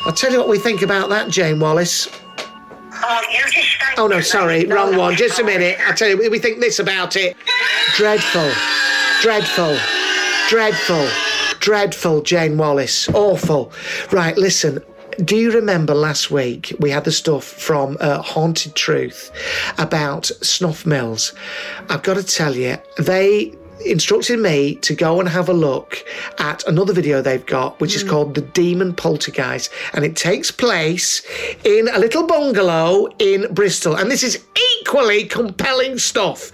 [0.07, 2.09] I'll tell you what we think about that, Jane Wallace.
[2.93, 5.17] Oh, you just Oh no, sorry, No, wrong no, one.
[5.17, 5.79] Just a minute.
[5.87, 7.37] I'll tell you, we think this about it.
[7.95, 8.51] Dreadful,
[9.23, 9.77] dreadful,
[10.49, 11.09] dreadful,
[11.59, 13.09] dreadful, Jane Wallace.
[13.09, 13.73] Awful.
[14.13, 14.83] Right, listen.
[15.25, 19.33] Do you remember last week we had the stuff from uh, Haunted Truth
[19.79, 21.33] about snuff mills?
[21.89, 26.05] I've got to tell you, they instructed me to go and have a look
[26.39, 29.71] at another video they've got, which is called The Demon Poltergeist.
[29.93, 31.23] And it takes place
[31.65, 33.97] in a little bungalow in Bristol.
[33.97, 34.45] And this is
[34.81, 36.53] equally compelling stuff.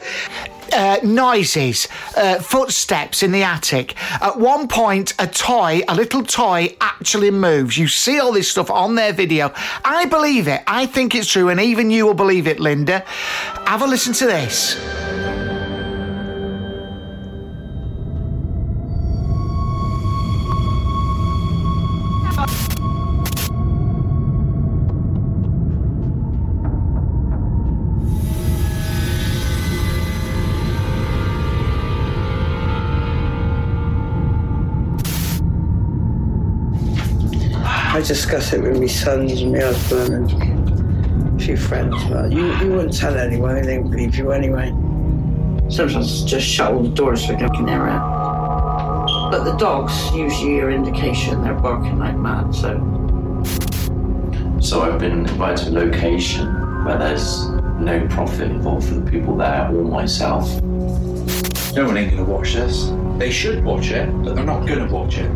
[0.75, 3.95] Uh, noises, uh, footsteps in the attic.
[4.23, 7.77] At one point, a toy, a little toy, actually moves.
[7.77, 9.53] You see all this stuff on their video.
[9.85, 10.63] I believe it.
[10.67, 13.01] I think it's true, and even you will believe it, Linda.
[13.67, 15.12] Have a listen to this.
[38.13, 42.69] Discuss it with my sons and my husband and a few friends, but you, you
[42.69, 44.69] wouldn't tell anyone, they wouldn't believe you anyway.
[45.71, 48.01] Sometimes just shut all the doors so they can hear it.
[49.31, 52.73] But the dogs usually are indication they're barking like mad, so
[54.61, 57.49] So I've been invited to a location where there's
[57.81, 60.61] no profit involved for the people there or myself.
[61.73, 62.93] No one ain't gonna watch this.
[63.17, 65.31] They should watch it, but they're not gonna watch it.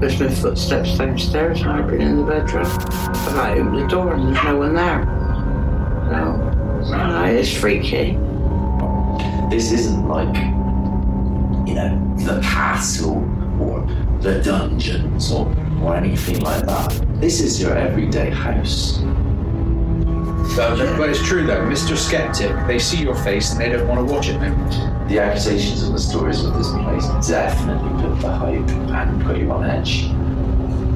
[0.00, 2.66] There's been footsteps downstairs and I've been in the bedroom.
[2.66, 5.04] And I open the door and there's no one there.
[6.10, 8.18] So, you know, it's freaky.
[9.50, 10.34] This isn't like,
[11.66, 13.18] you know, the castle
[13.60, 13.86] or
[14.20, 15.46] the dungeons or,
[15.82, 17.20] or anything like that.
[17.20, 18.98] This is your everyday house.
[20.56, 21.96] But, but it's true though, Mr.
[21.96, 24.95] Skeptic, they see your face and they don't want to watch it no more.
[25.08, 29.50] The accusations and the stories of this place definitely put the hype and put you
[29.52, 30.10] on edge.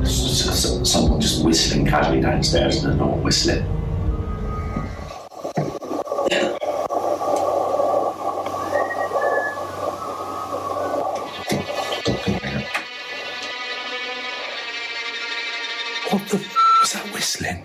[0.05, 3.63] Someone just whistling casually downstairs and they're not whistling.
[16.11, 17.65] What the f was that whistling?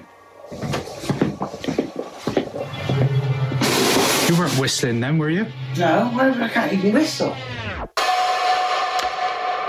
[4.30, 5.48] You weren't whistling then, were you?
[5.78, 7.36] No, I can't even whistle.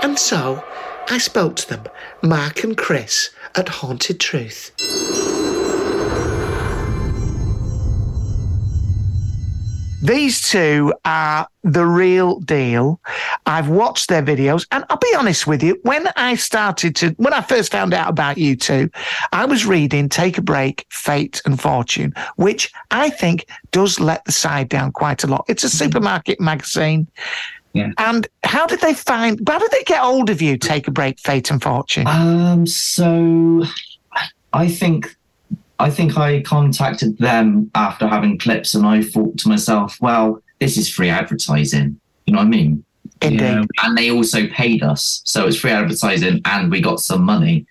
[0.01, 0.63] And so
[1.09, 1.83] I spoke to them,
[2.23, 4.71] Mark and Chris, at Haunted Truth.
[10.01, 13.01] These two are the real deal.
[13.45, 15.79] I've watched their videos, and I'll be honest with you.
[15.83, 18.89] When I started to, when I first found out about you two,
[19.31, 24.31] I was reading Take a Break, Fate and Fortune, which I think does let the
[24.31, 25.45] side down quite a lot.
[25.47, 27.07] It's a supermarket magazine.
[27.73, 27.91] Yeah.
[27.97, 31.19] And how did they find, how did they get hold of you, Take a Break,
[31.19, 32.07] Fate and Fortune?
[32.07, 33.63] Um, so
[34.53, 35.15] I think
[35.79, 40.77] I think I contacted them after having clips, and I thought to myself, well, this
[40.77, 41.99] is free advertising.
[42.25, 42.83] You know what I mean?
[43.21, 43.41] Indeed.
[43.41, 43.63] Yeah.
[43.83, 47.65] And they also paid us, so it's free advertising, and we got some money.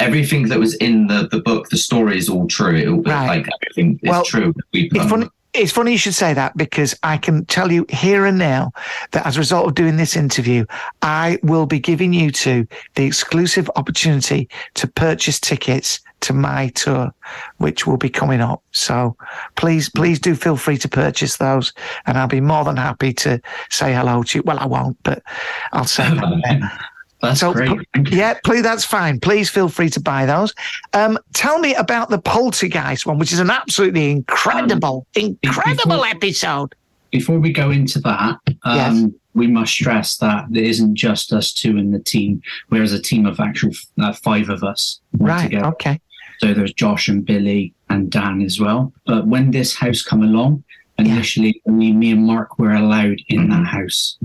[0.00, 2.76] Everything that was in the, the book, the story is all true.
[2.76, 3.26] It, Right.
[3.26, 4.54] Like everything is Well, true.
[4.72, 5.26] It's funny.
[5.54, 8.72] it's funny you should say that because I can tell you here and now
[9.10, 10.66] that as a result of doing this interview,
[11.02, 17.12] I will be giving you two the exclusive opportunity to purchase tickets to my tour,
[17.58, 18.62] which will be coming up.
[18.72, 19.16] So
[19.56, 21.72] please, please do feel free to purchase those
[22.06, 23.40] and I'll be more than happy to
[23.70, 24.42] say hello to you.
[24.44, 25.22] Well, I won't, but
[25.72, 26.40] I'll say hello.
[27.20, 27.70] That's so, great.
[28.10, 29.18] Yeah, please, that's fine.
[29.18, 30.54] Please feel free to buy those.
[30.92, 36.74] Um, tell me about the Poltergeist one, which is an absolutely incredible, incredible before- episode.
[37.10, 39.04] Before we go into that, um, Yes.
[39.34, 42.42] we must stress that it isn't just us two in the team.
[42.70, 45.00] We're as a team of actual uh, five of us.
[45.18, 45.44] Right.
[45.44, 45.66] Together.
[45.68, 46.00] Okay.
[46.38, 48.92] So there's Josh and Billy and Dan as well.
[49.06, 50.64] But when this house come along,
[50.98, 54.18] initially only me and Mark were allowed in that house.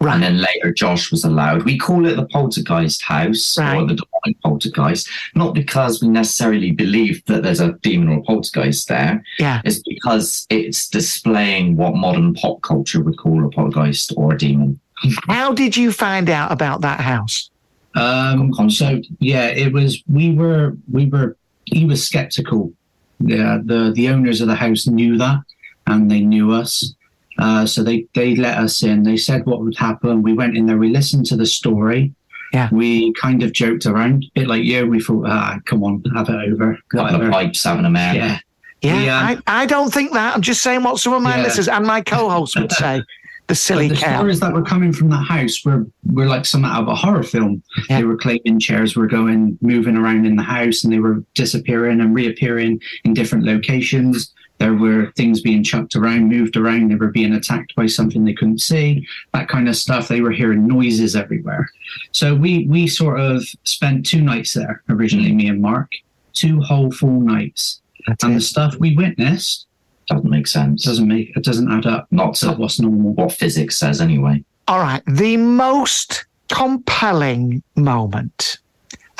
[0.00, 1.64] And then later, Josh was allowed.
[1.64, 7.24] We call it the poltergeist house or the demonic poltergeist, not because we necessarily believe
[7.26, 9.22] that there's a demon or poltergeist there.
[9.38, 9.60] Yeah.
[9.64, 14.78] It's because it's displaying what modern pop culture would call a poltergeist or a demon.
[15.28, 17.50] How did you find out about that house?
[17.94, 20.02] Um, so yeah, it was.
[20.08, 20.76] We were.
[20.90, 21.36] We were.
[21.72, 22.72] He was skeptical.
[23.20, 25.40] Yeah, the the owners of the house knew that,
[25.86, 26.94] and they knew us.
[27.38, 29.02] Uh, so they they let us in.
[29.02, 30.22] They said what would happen.
[30.22, 30.78] We went in there.
[30.78, 32.12] We listened to the story.
[32.52, 32.68] Yeah.
[32.72, 34.86] We kind of joked around, a bit like you.
[34.86, 36.78] We thought, ah, come on, have it over.
[36.90, 38.14] Couple of pipes having a man.
[38.16, 38.38] Yeah.
[38.80, 40.34] Yeah, We, um, I, I don't think that.
[40.34, 41.42] I'm just saying what some of my Yeah.
[41.42, 43.02] listeners and my co-hosts would say.
[43.48, 44.18] The silly the cow.
[44.18, 47.22] stories that were coming from that house were were like some out of a horror
[47.22, 47.62] film.
[47.88, 52.00] They were claiming chairs were going moving around in the house and they were disappearing
[52.00, 54.34] and reappearing in different locations.
[54.58, 56.90] There were things being chucked around, moved around.
[56.90, 59.06] They were being attacked by something they couldn't see.
[59.32, 60.08] That kind of stuff.
[60.08, 61.70] They were hearing noises everywhere.
[62.12, 65.90] So we we sort of spent two nights there originally, me and Mark,
[66.34, 67.80] two whole full nights.
[68.22, 69.67] and the stuff we witnessed
[70.08, 70.84] doesn't make sense.
[70.84, 72.06] Doesn't make it doesn't add up.
[72.10, 73.12] Not to what's normal.
[73.14, 74.44] What physics says anyway.
[74.66, 75.02] All right.
[75.06, 78.58] The most compelling moment.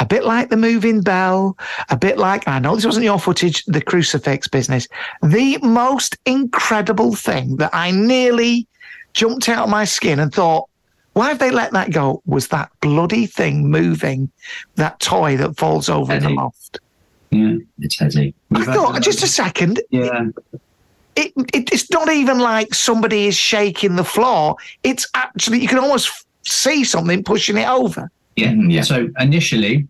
[0.00, 1.58] A bit like the moving bell,
[1.90, 4.86] a bit like, I know this wasn't your footage, the crucifix business.
[5.22, 8.68] The most incredible thing that I nearly
[9.14, 10.68] jumped out of my skin and thought,
[11.14, 12.22] why have they let that go?
[12.26, 14.30] Was that bloody thing moving,
[14.76, 16.78] that toy that falls over in the loft.
[17.30, 18.34] Yeah, it's heavy.
[18.54, 19.82] I thought, just a second.
[19.90, 20.26] Yeah.
[21.18, 24.54] It, it, it's not even like somebody is shaking the floor.
[24.84, 28.08] It's actually, you can almost see something pushing it over.
[28.36, 28.52] Yeah.
[28.52, 28.82] yeah.
[28.82, 29.88] So initially,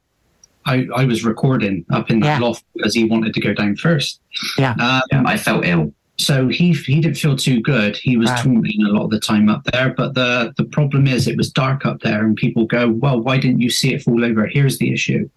[0.64, 4.20] I, I was recording up in that loft because he wanted to go down first.
[4.56, 4.72] Yeah.
[5.12, 5.92] Um, I felt ill.
[6.16, 7.96] So he he didn't feel too good.
[7.96, 8.42] He was Right.
[8.42, 9.94] taunting a lot of the time up there.
[9.96, 13.38] But the the problem is, it was dark up there, and people go, "Well, why
[13.38, 15.30] didn't you see it fall over?" Here's the issue: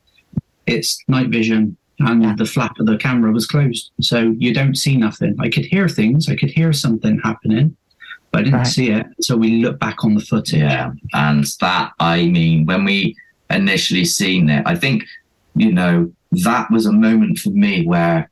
[0.65, 1.77] it's night vision,
[2.07, 5.35] and the flap of the camera was closed, so you don't see nothing.
[5.39, 6.29] I could hear things.
[6.29, 7.75] I could hear something happening,
[8.31, 8.67] but I didn't Right.
[8.67, 9.05] see it.
[9.21, 10.59] So we look back on the footage.
[10.59, 13.15] Yeah, and that I mean, when we
[13.49, 15.03] initially seen it, I think
[15.55, 18.29] you know that was a moment for me where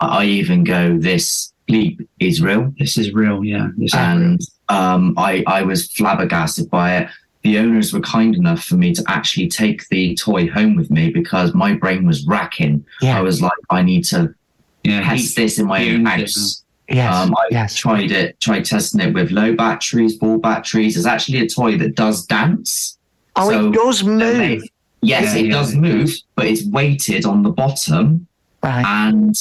[0.00, 2.74] I even go, "This leap is real.
[2.78, 7.08] This is real." Yeah, this is and um, I I was flabbergasted by it.
[7.46, 11.10] The owners were kind enough for me to actually take the toy home with me
[11.10, 12.84] because my brain was racking.
[13.00, 13.16] Yeah.
[13.16, 14.34] I was like, I need to
[14.82, 16.64] Yeah, test this in my he own house.
[16.88, 20.96] Yes, Um, I tried it, tried testing it with low batteries, ball batteries.
[20.96, 22.98] It's actually a toy that does dance.
[23.36, 24.38] Oh, So it does they move.
[24.38, 24.62] made-
[25.02, 26.24] Yes, Yeah, it yeah, does it move, does.
[26.34, 28.26] but it's weighted on the bottom.
[28.60, 28.84] Right.
[28.84, 29.36] And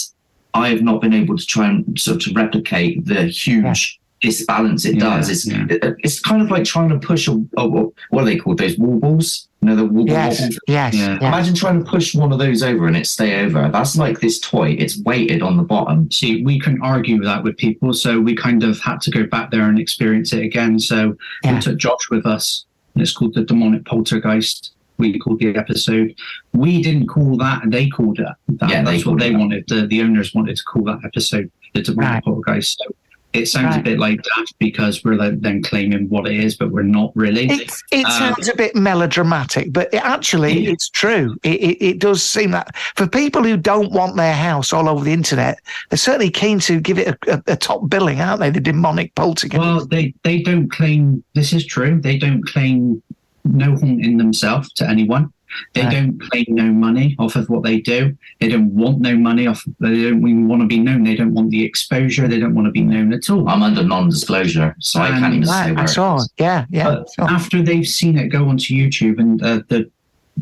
[0.53, 4.95] I have not been able to try and sort of replicate the huge disbalance it
[4.95, 5.29] Yeah, does.
[5.29, 5.65] It's yeah.
[5.69, 8.57] it- it's kind of like trying to push a, a what are they called?
[8.59, 9.47] Those wobbles?
[9.61, 10.59] You know, the wobble Yes, wobbles?
[10.67, 11.13] yes, Yeah.
[11.13, 11.21] yes.
[11.21, 13.69] Imagine trying to push one of those over and it stay over.
[13.71, 14.75] That's like this toy.
[14.79, 16.09] It's weighted on the bottom.
[16.11, 19.51] see, we couldn't argue that with people, so we kind of had to go back
[19.51, 20.79] there and experience it again.
[20.79, 21.55] So Yeah.
[21.55, 22.65] we took Josh with us.
[22.93, 24.71] and It's called the demonic poltergeist.
[24.97, 26.15] We called the episode.
[26.53, 28.27] We didn't call that, and they called it.
[28.47, 29.37] That, Yeah, that's called what they that.
[29.39, 29.65] wanted.
[29.67, 32.23] The, the owners wanted to call that episode the demonic Right.
[32.23, 32.77] poltergeist.
[32.81, 32.95] So
[33.35, 36.71] it sounds a bit like that because we're like, then claiming what it is, but
[36.71, 37.45] we're not really.
[37.45, 40.71] It, it Um, sounds a bit melodramatic, but it actually, Yeah.
[40.71, 41.35] it's true.
[41.43, 45.03] It, it, it does seem that for people who don't want their house all over
[45.03, 45.59] the internet,
[45.89, 48.49] they're certainly keen to give it a, a, a top billing, aren't they?
[48.49, 49.59] The demonic poltergeist.
[49.59, 51.99] Well, they they don't claim this is true.
[52.01, 53.01] They don't claim
[53.43, 55.31] no haunting themselves to anyone.
[55.73, 55.91] They Right.
[55.93, 58.15] don't claim no money off of what they do.
[58.39, 59.63] They don't want no money off.
[59.79, 61.03] They don't even want to be known.
[61.03, 62.27] They don't want the exposure.
[62.27, 63.47] They don't want to be known at all.
[63.49, 66.17] I'm under non-disclosure, so I can't even say right, where I saw.
[66.17, 66.29] is.
[66.37, 66.83] Yeah, yeah.
[66.85, 67.25] But sure.
[67.29, 69.89] after they've seen it go onto YouTube and uh, the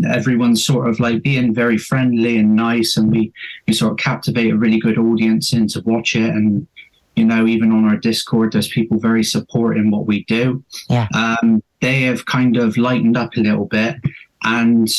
[0.10, 3.32] everyone's sort of like being very friendly and nice, and we
[3.68, 6.68] we sort of captivate a really good audience in to watch it, and
[7.16, 10.64] You know, even on our Discord, there's people very supporting what we do.
[10.90, 11.08] Yeah.
[11.14, 13.98] Um, they have kind of lightened up a little bit
[14.44, 14.90] and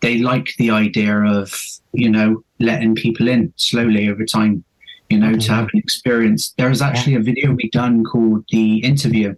[0.00, 1.52] they like the idea of,
[1.92, 4.64] you know, letting people in slowly over time,
[5.10, 5.54] you know, to mm-hmm.
[5.54, 6.54] have an experience.
[6.56, 9.34] there is actually a video we done called The Interview.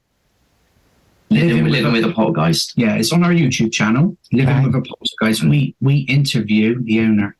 [1.31, 2.73] Living, living with a poltergeist.
[2.77, 4.67] Yeah, it's on our YouTube channel, Living Right.
[4.67, 5.45] with a Poltergeist.
[5.45, 7.37] We we interview the owner,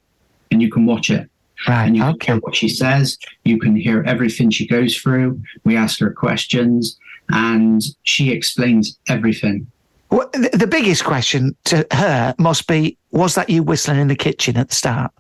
[0.53, 1.29] and you can watch it.
[1.67, 1.87] Right.
[1.87, 3.19] And you can hear what she says.
[3.45, 5.41] You can hear everything she goes through.
[5.65, 9.67] We ask her questions, and she explains everything.
[10.11, 14.17] Well, the, the biggest question to her must be: Was that you whistling in the
[14.17, 15.13] kitchen at the start?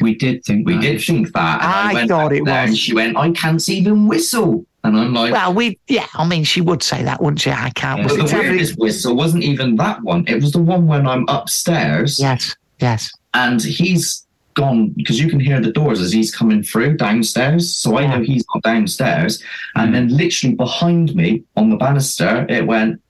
[0.00, 0.80] We did think We that.
[0.80, 1.60] did think that.
[1.62, 2.48] and I went thought it was.
[2.50, 4.64] And she went, I can't even whistle.
[4.84, 6.06] And I'm like, Well, we yeah.
[6.14, 7.50] I mean, she would say that, wouldn't she?
[7.50, 8.02] I can't.
[8.02, 8.16] but whistle.
[8.18, 10.24] the It's every- weirdest whistle wasn't even that one.
[10.26, 12.18] It was the one when I'm upstairs.
[12.18, 12.56] Yes.
[12.80, 13.10] Yes.
[13.34, 17.74] and he's gone because you can hear the doors as he's coming through downstairs.
[17.76, 19.42] So I know he's not downstairs.
[19.76, 23.00] And then literally behind me on the banister, it went.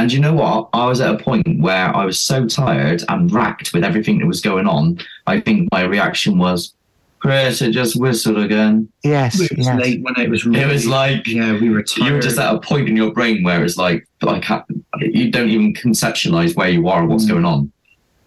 [0.00, 0.70] And you know what?
[0.72, 4.26] I was at a point where I was so tired and racked with everything that
[4.26, 4.98] was going on.
[5.26, 6.72] I think my reaction was,
[7.18, 8.90] Chris, it just whistled again.
[9.04, 9.38] Yes.
[9.38, 9.78] It was yes.
[9.78, 10.46] late when it was.
[10.46, 13.42] It was like yeah, we were you were just at a point in your brain
[13.42, 17.26] where it's like, I can't, uh, you don't even conceptualize where you are or what's
[17.26, 17.32] mm.
[17.32, 17.70] going on.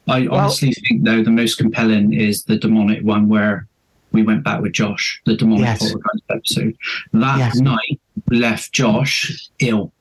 [0.07, 3.65] I honestly think though the most compelling is the demonic one where
[4.11, 5.95] we went back with Josh, the demonic Yes.
[6.29, 6.77] episode.
[7.13, 7.55] That Yes.
[7.55, 7.99] night
[8.29, 9.91] left Josh ill.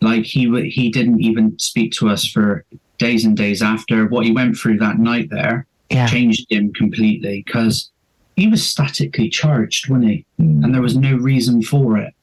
[0.00, 2.64] Like he w- he didn't even speak to us for
[2.98, 4.06] days and days after.
[4.06, 6.06] What he went through that night there Yeah.
[6.06, 7.90] changed him completely because
[8.36, 10.24] he was statically charged, wasn't he?
[10.38, 12.14] And there was no reason for it.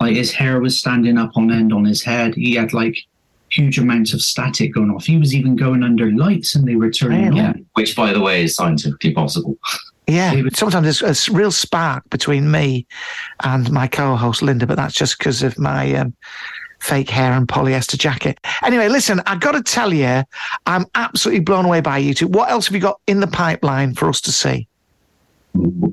[0.00, 2.34] Like his hair was standing up on end on his head.
[2.34, 2.96] He had like
[3.50, 5.04] huge amounts of static going off.
[5.06, 7.40] He was even going under lights and they were turning Really?
[7.40, 7.66] on.
[7.74, 9.56] Which, by the way, is scientifically possible.
[10.06, 12.84] Yeah, sometimes there's a real spark between me
[13.44, 16.14] and my co-host Linda, but that's just because of my um,
[16.80, 18.38] fake hair and polyester jacket.
[18.64, 20.22] Anyway, listen, I got to tell you,
[20.66, 22.26] I'm absolutely blown away by you two.
[22.28, 24.66] What else have you got in the pipeline for us to see?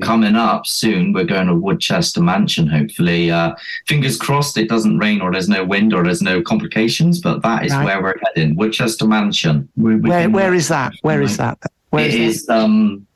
[0.02, 1.14] coming up soon.
[1.14, 3.32] We're going to Woodchester Mansion, hopefully.
[3.32, 3.56] Uh,
[3.88, 7.66] fingers crossed it doesn't rain or there's no wind or there's no complications, but that
[7.66, 7.84] is Right.
[7.86, 8.56] where we're heading.
[8.56, 9.68] Woodchester Mansion.
[9.76, 10.94] Where, where is that?
[11.02, 11.58] Where is that?
[11.90, 13.08] Where It is is, um,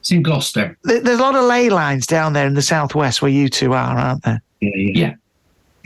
[0.00, 0.76] It's in Gloucester.
[0.84, 3.96] There's a lot of ley lines down there in the southwest where you two are,
[3.96, 4.42] aren't there?
[4.60, 4.92] Yeah, yeah.
[4.94, 5.14] Yeah.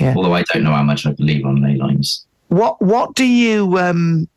[0.00, 2.24] Although I don't know how much I believe on ley lines.
[2.48, 4.28] What What do you um,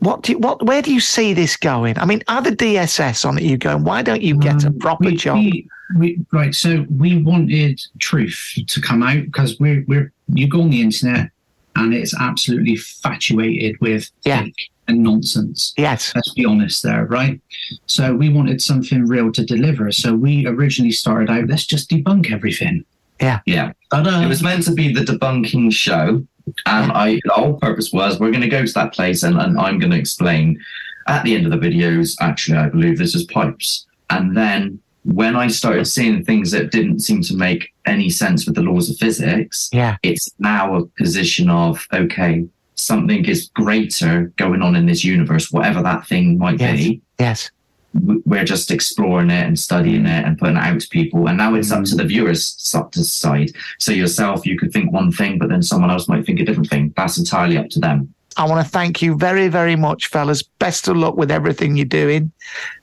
[0.00, 1.98] what do you, what Where do you see this going?
[1.98, 3.44] I mean, are the DSS on it?
[3.44, 3.84] You going?
[3.84, 5.36] Why don't you get a proper we, job?
[5.36, 10.62] We, we, right, so we wanted truth to come out because we're we're you go
[10.62, 11.30] on the internet
[11.76, 15.72] and it's absolutely fatuated with fake and nonsense.
[15.76, 16.12] Yes.
[16.14, 17.40] Let's be honest there, right?
[17.86, 19.90] So we wanted something real to deliver.
[19.92, 22.84] So we originally started out, let's just debunk everything.
[23.20, 23.40] Yeah.
[23.46, 23.72] Yeah.
[23.92, 26.24] It was meant to be the debunking show.
[26.66, 29.58] And I, the whole purpose was we're going to go to that place and, and
[29.58, 30.58] I'm going to explain
[31.06, 33.86] at the end of the videos, actually, I believe this is pipes.
[34.10, 38.54] And then when I started seeing things that didn't seem to make any sense with
[38.54, 39.96] the laws of physics, yeah.
[40.02, 42.44] it's now a position of, okay,
[42.74, 46.78] something is greater going on in this universe, whatever that thing might Yes.
[46.78, 47.50] be Yes.
[47.92, 51.28] We're just exploring it and studying it and putting it out to people.
[51.28, 53.52] And now it's up to the viewers to decide.
[53.78, 56.70] So yourself, you could think one thing, but then someone else might think a different
[56.70, 56.92] thing.
[56.96, 58.14] That's entirely up to them.
[58.36, 60.42] I want to thank you very, very much, fellas.
[60.42, 62.30] Best of luck with everything you're doing.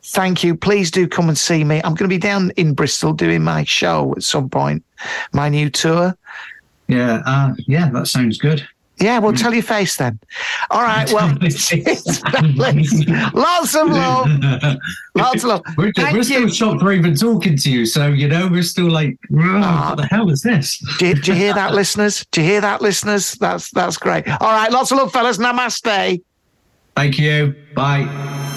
[0.03, 0.55] Thank you.
[0.55, 1.77] Please do come and see me.
[1.77, 4.83] I'm going to be down in Bristol doing my show at some point,
[5.31, 6.17] my new tour.
[6.87, 8.67] Yeah, uh, yeah, that sounds good.
[8.99, 9.37] Yeah, well, hmm.
[9.37, 10.19] tell your face then.
[10.71, 11.11] All right.
[11.11, 11.27] Well,
[13.33, 14.27] lots of love.
[15.15, 15.61] Lots of love.
[15.77, 17.85] We're, Thank we're still shocked we're even talking to you.
[17.85, 19.89] So, you know, we're still like, "Whoa, ah.
[19.89, 20.77] what the hell is this?
[20.99, 22.25] Do you, do you hear that, listeners?
[22.31, 23.33] Do you hear that, listeners?
[23.33, 24.27] That's that's great.
[24.27, 24.71] All right.
[24.71, 25.37] Lots of love, fellas.
[25.37, 26.21] Namaste.
[26.95, 27.55] Thank you.
[27.75, 28.53] Bye.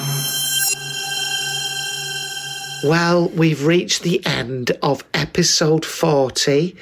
[2.85, 6.75] Well, we've reached the end of episode 40.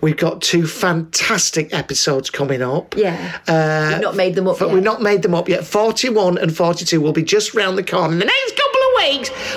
[0.00, 2.94] We've got two fantastic episodes coming up.
[2.96, 3.38] Yeah.
[3.48, 4.74] Uh, We've not made them up but yet.
[4.74, 5.64] we've not made them up yet.
[5.64, 8.56] 41 and 42 will be just round the corner the next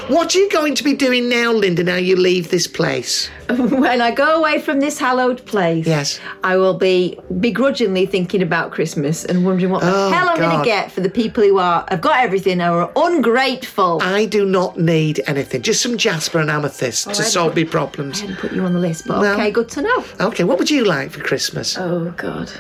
[0.10, 3.30] What are you going to be doing now, Linda, now you leave this place?
[3.50, 8.72] when I go away from this hallowed place, yes, I will be begrudgingly thinking about
[8.72, 11.58] Christmas and wondering what the Oh, hell I'm going to get for the people who
[11.58, 14.00] are have got everything and are ungrateful.
[14.04, 17.72] I do not need anything, just some jasper and amethyst Oh, to solve hadn't me
[17.72, 18.20] problems.
[18.20, 20.06] I hadn't put you on the list, but Well- okay, good to know.
[20.20, 21.76] Okay, what would you like for Christmas?
[21.78, 22.52] Oh God.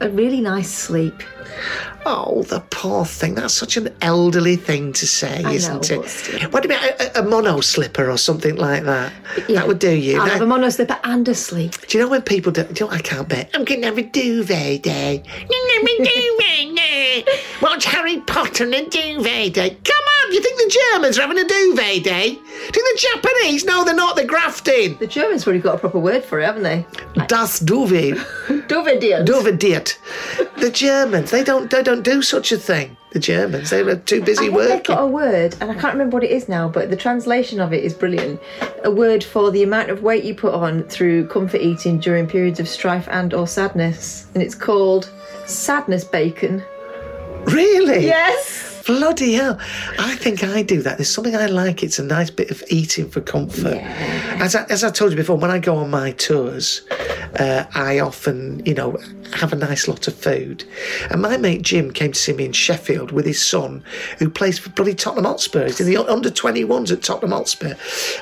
[0.00, 1.22] a really nice sleep.
[2.08, 3.34] Oh, the poor thing.
[3.34, 6.52] That's such an elderly thing to say, I isn't know, it?
[6.52, 9.12] What about a, a mono slipper or something like that?
[9.48, 10.18] That would do you.
[10.20, 11.72] I'll That- have a mono slipper and a sleep.
[11.88, 13.50] do you know when people do, do you know I can't bet.
[13.54, 15.22] I'm going to have a duvet day.
[15.48, 17.24] duvet day.
[17.60, 19.70] Watch Harry Potter and a duvet day.
[19.70, 22.30] Come on, do you think the Germans are having a duvet day?
[22.30, 23.64] Do you think the Japanese?
[23.64, 24.16] No, they're not.
[24.16, 24.96] They're grafting.
[24.98, 26.86] The Germans probably got a proper word for it, haven't they?
[27.26, 28.16] Das Duvet.
[28.68, 29.98] Duvet Duvet
[30.56, 32.96] The Germans, they don't, they don't do such a thing.
[33.12, 34.76] The Germans, they were too busy I think working.
[34.76, 37.60] they've got a word, and I can't remember what it is now, but the translation
[37.60, 38.40] of it is brilliant.
[38.84, 42.60] A word for the amount of weight you put on through comfort eating during periods
[42.60, 45.10] of strife and or sadness, and it's called
[45.46, 46.62] sadness bacon.
[47.46, 48.04] Really?
[48.04, 48.75] Yes.
[48.86, 49.58] Bloody hell.
[49.98, 50.98] I think I do that.
[50.98, 51.82] There's something I like.
[51.82, 53.78] It's a nice bit of eating for comfort.
[54.38, 56.82] As, I, as I told you before, when I go on my tours,
[57.38, 58.96] uh, I often, you know,
[59.32, 60.64] have a nice lot of food.
[61.10, 63.82] And my mate Jim came to see me in Sheffield with his son,
[64.18, 65.66] who plays for bloody Tottenham Hotspur.
[65.66, 67.74] He's in the under 21s at Tottenham Hotspur.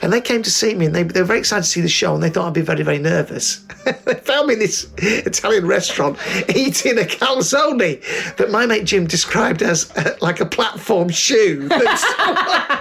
[0.03, 1.89] And they came to see me and they, they were very excited to see the
[1.89, 3.59] show and they thought I'd be very, very nervous.
[3.85, 6.19] they found me in this Italian restaurant
[6.57, 11.69] eating a calzone that my mate Jim described as uh, like a platform shoe.
[11.69, 12.05] That's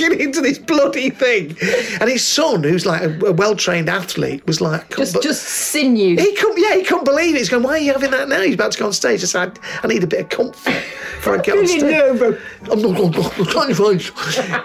[0.00, 1.56] it into this bloody thing.
[2.00, 6.16] And his son, who's like a, a well trained athlete, was like, Just, just sinew.
[6.16, 7.38] he couldn't, yeah, he couldn't believe it.
[7.38, 8.40] He's going, why are you having that now?
[8.40, 9.22] He's about to go on stage.
[9.22, 11.82] I said, I need a bit of comfort before I get on stage.
[11.82, 13.20] I'm not going to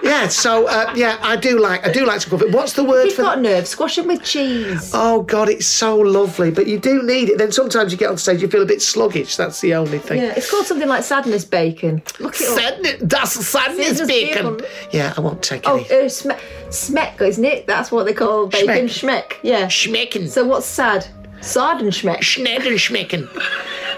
[0.02, 2.52] Yeah, so uh, yeah, I do like, I do like some comfort.
[2.52, 3.70] What's the word You've for got nerves.
[3.70, 4.90] Squash them with cheese.
[4.94, 7.38] Oh God, it's so lovely, but you do need it.
[7.38, 9.36] Then sometimes you get on stage, you feel a bit sluggish.
[9.36, 10.22] That's the only thing.
[10.22, 12.02] Yeah, it's called something like sadness bacon.
[12.20, 13.00] Look it up.
[13.00, 14.56] That's sadness Sadness bacon.
[14.56, 14.66] bacon.
[14.92, 15.68] Yeah, I won't take it.
[15.68, 15.84] Oh, any.
[15.86, 16.38] uh, sme-
[16.68, 17.66] smeck, isn't it?
[17.66, 18.86] That's what they call bacon.
[18.86, 19.34] Schmeck.
[19.42, 19.66] Yeah.
[19.66, 20.28] Schmecken.
[20.28, 21.06] So what's sad?
[21.40, 22.18] Sad and schmeck.
[22.20, 23.28] Schnecken schmecken.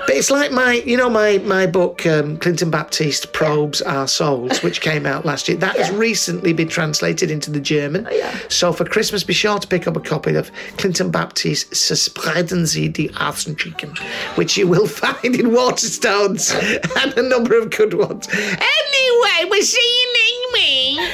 [0.07, 4.63] But it's like my, you know, my my book, um, Clinton Baptiste probes our souls,
[4.63, 5.57] which came out last year.
[5.57, 8.07] That has recently been translated into the German.
[8.09, 8.37] Oh, yeah.
[8.49, 12.89] So for Christmas, be sure to pick up a copy of Clinton Baptiste Verspreiten Sie
[12.89, 13.99] die Außenchicken,
[14.37, 16.55] which you will find in Waterstones
[17.03, 18.29] and a number of good ones.
[18.33, 21.11] Anyway, we'll see you next week.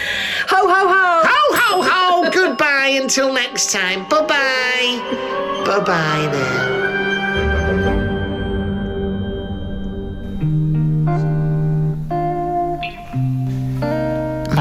[0.48, 1.22] Ho ho ho!
[1.24, 2.30] Ho ho ho!
[2.30, 4.08] Goodbye until next time.
[4.08, 5.64] Bye bye.
[5.64, 6.91] Bye bye now.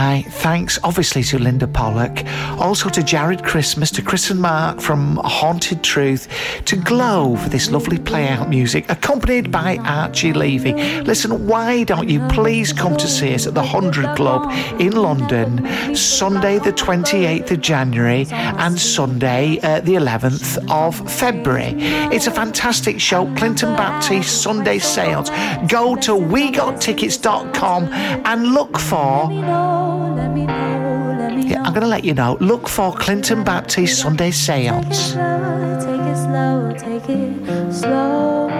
[0.02, 2.26] My thanks, obviously, to Linda Pollock,
[2.60, 6.28] also to Jarred Christmas, to Chris and Mark from Haunted Truth,
[6.66, 10.74] to Glow for this lovely play out music, accompanied by Archie Levy.
[11.04, 15.96] Listen, why don't you please come to see us at the 100 Club in London,
[15.96, 21.76] Sunday, the 28th of January, and Sunday, uh, the 11th of February?
[22.12, 23.32] It's a fantastic show.
[23.36, 25.30] Clinton Baptiste Sunday Seance.
[25.70, 27.84] Go to wegottickets.com
[28.26, 29.91] and look for.
[31.52, 32.38] Yeah, I'm going to let you know.
[32.40, 35.14] Look for Clinton Baptiste Sunday Seance.
[35.14, 38.51] Take it slow, take it slow.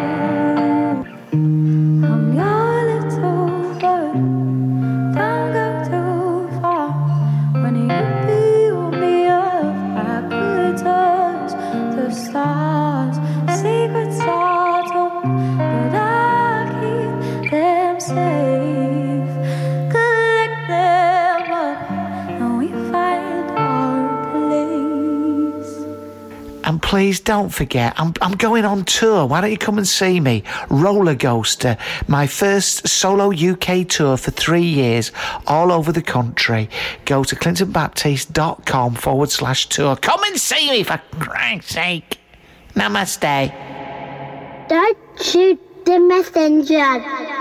[26.92, 29.26] Please don't forget, I'm, I'm going on tour.
[29.26, 30.44] Why don't you come and see me?
[30.70, 31.78] Roller Coaster,
[32.10, 35.14] my first solo UK tour for three years,
[35.48, 36.70] all over the country.
[37.06, 39.96] Go to clintonbaptiste.com forward slash tour.
[39.96, 42.20] Come and see me for Christ's sake.
[42.76, 43.54] Namaste.
[44.68, 47.41] Don't shoot the messenger.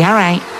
[0.00, 0.59] Yeah, right.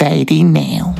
[0.00, 0.94] Sadie now.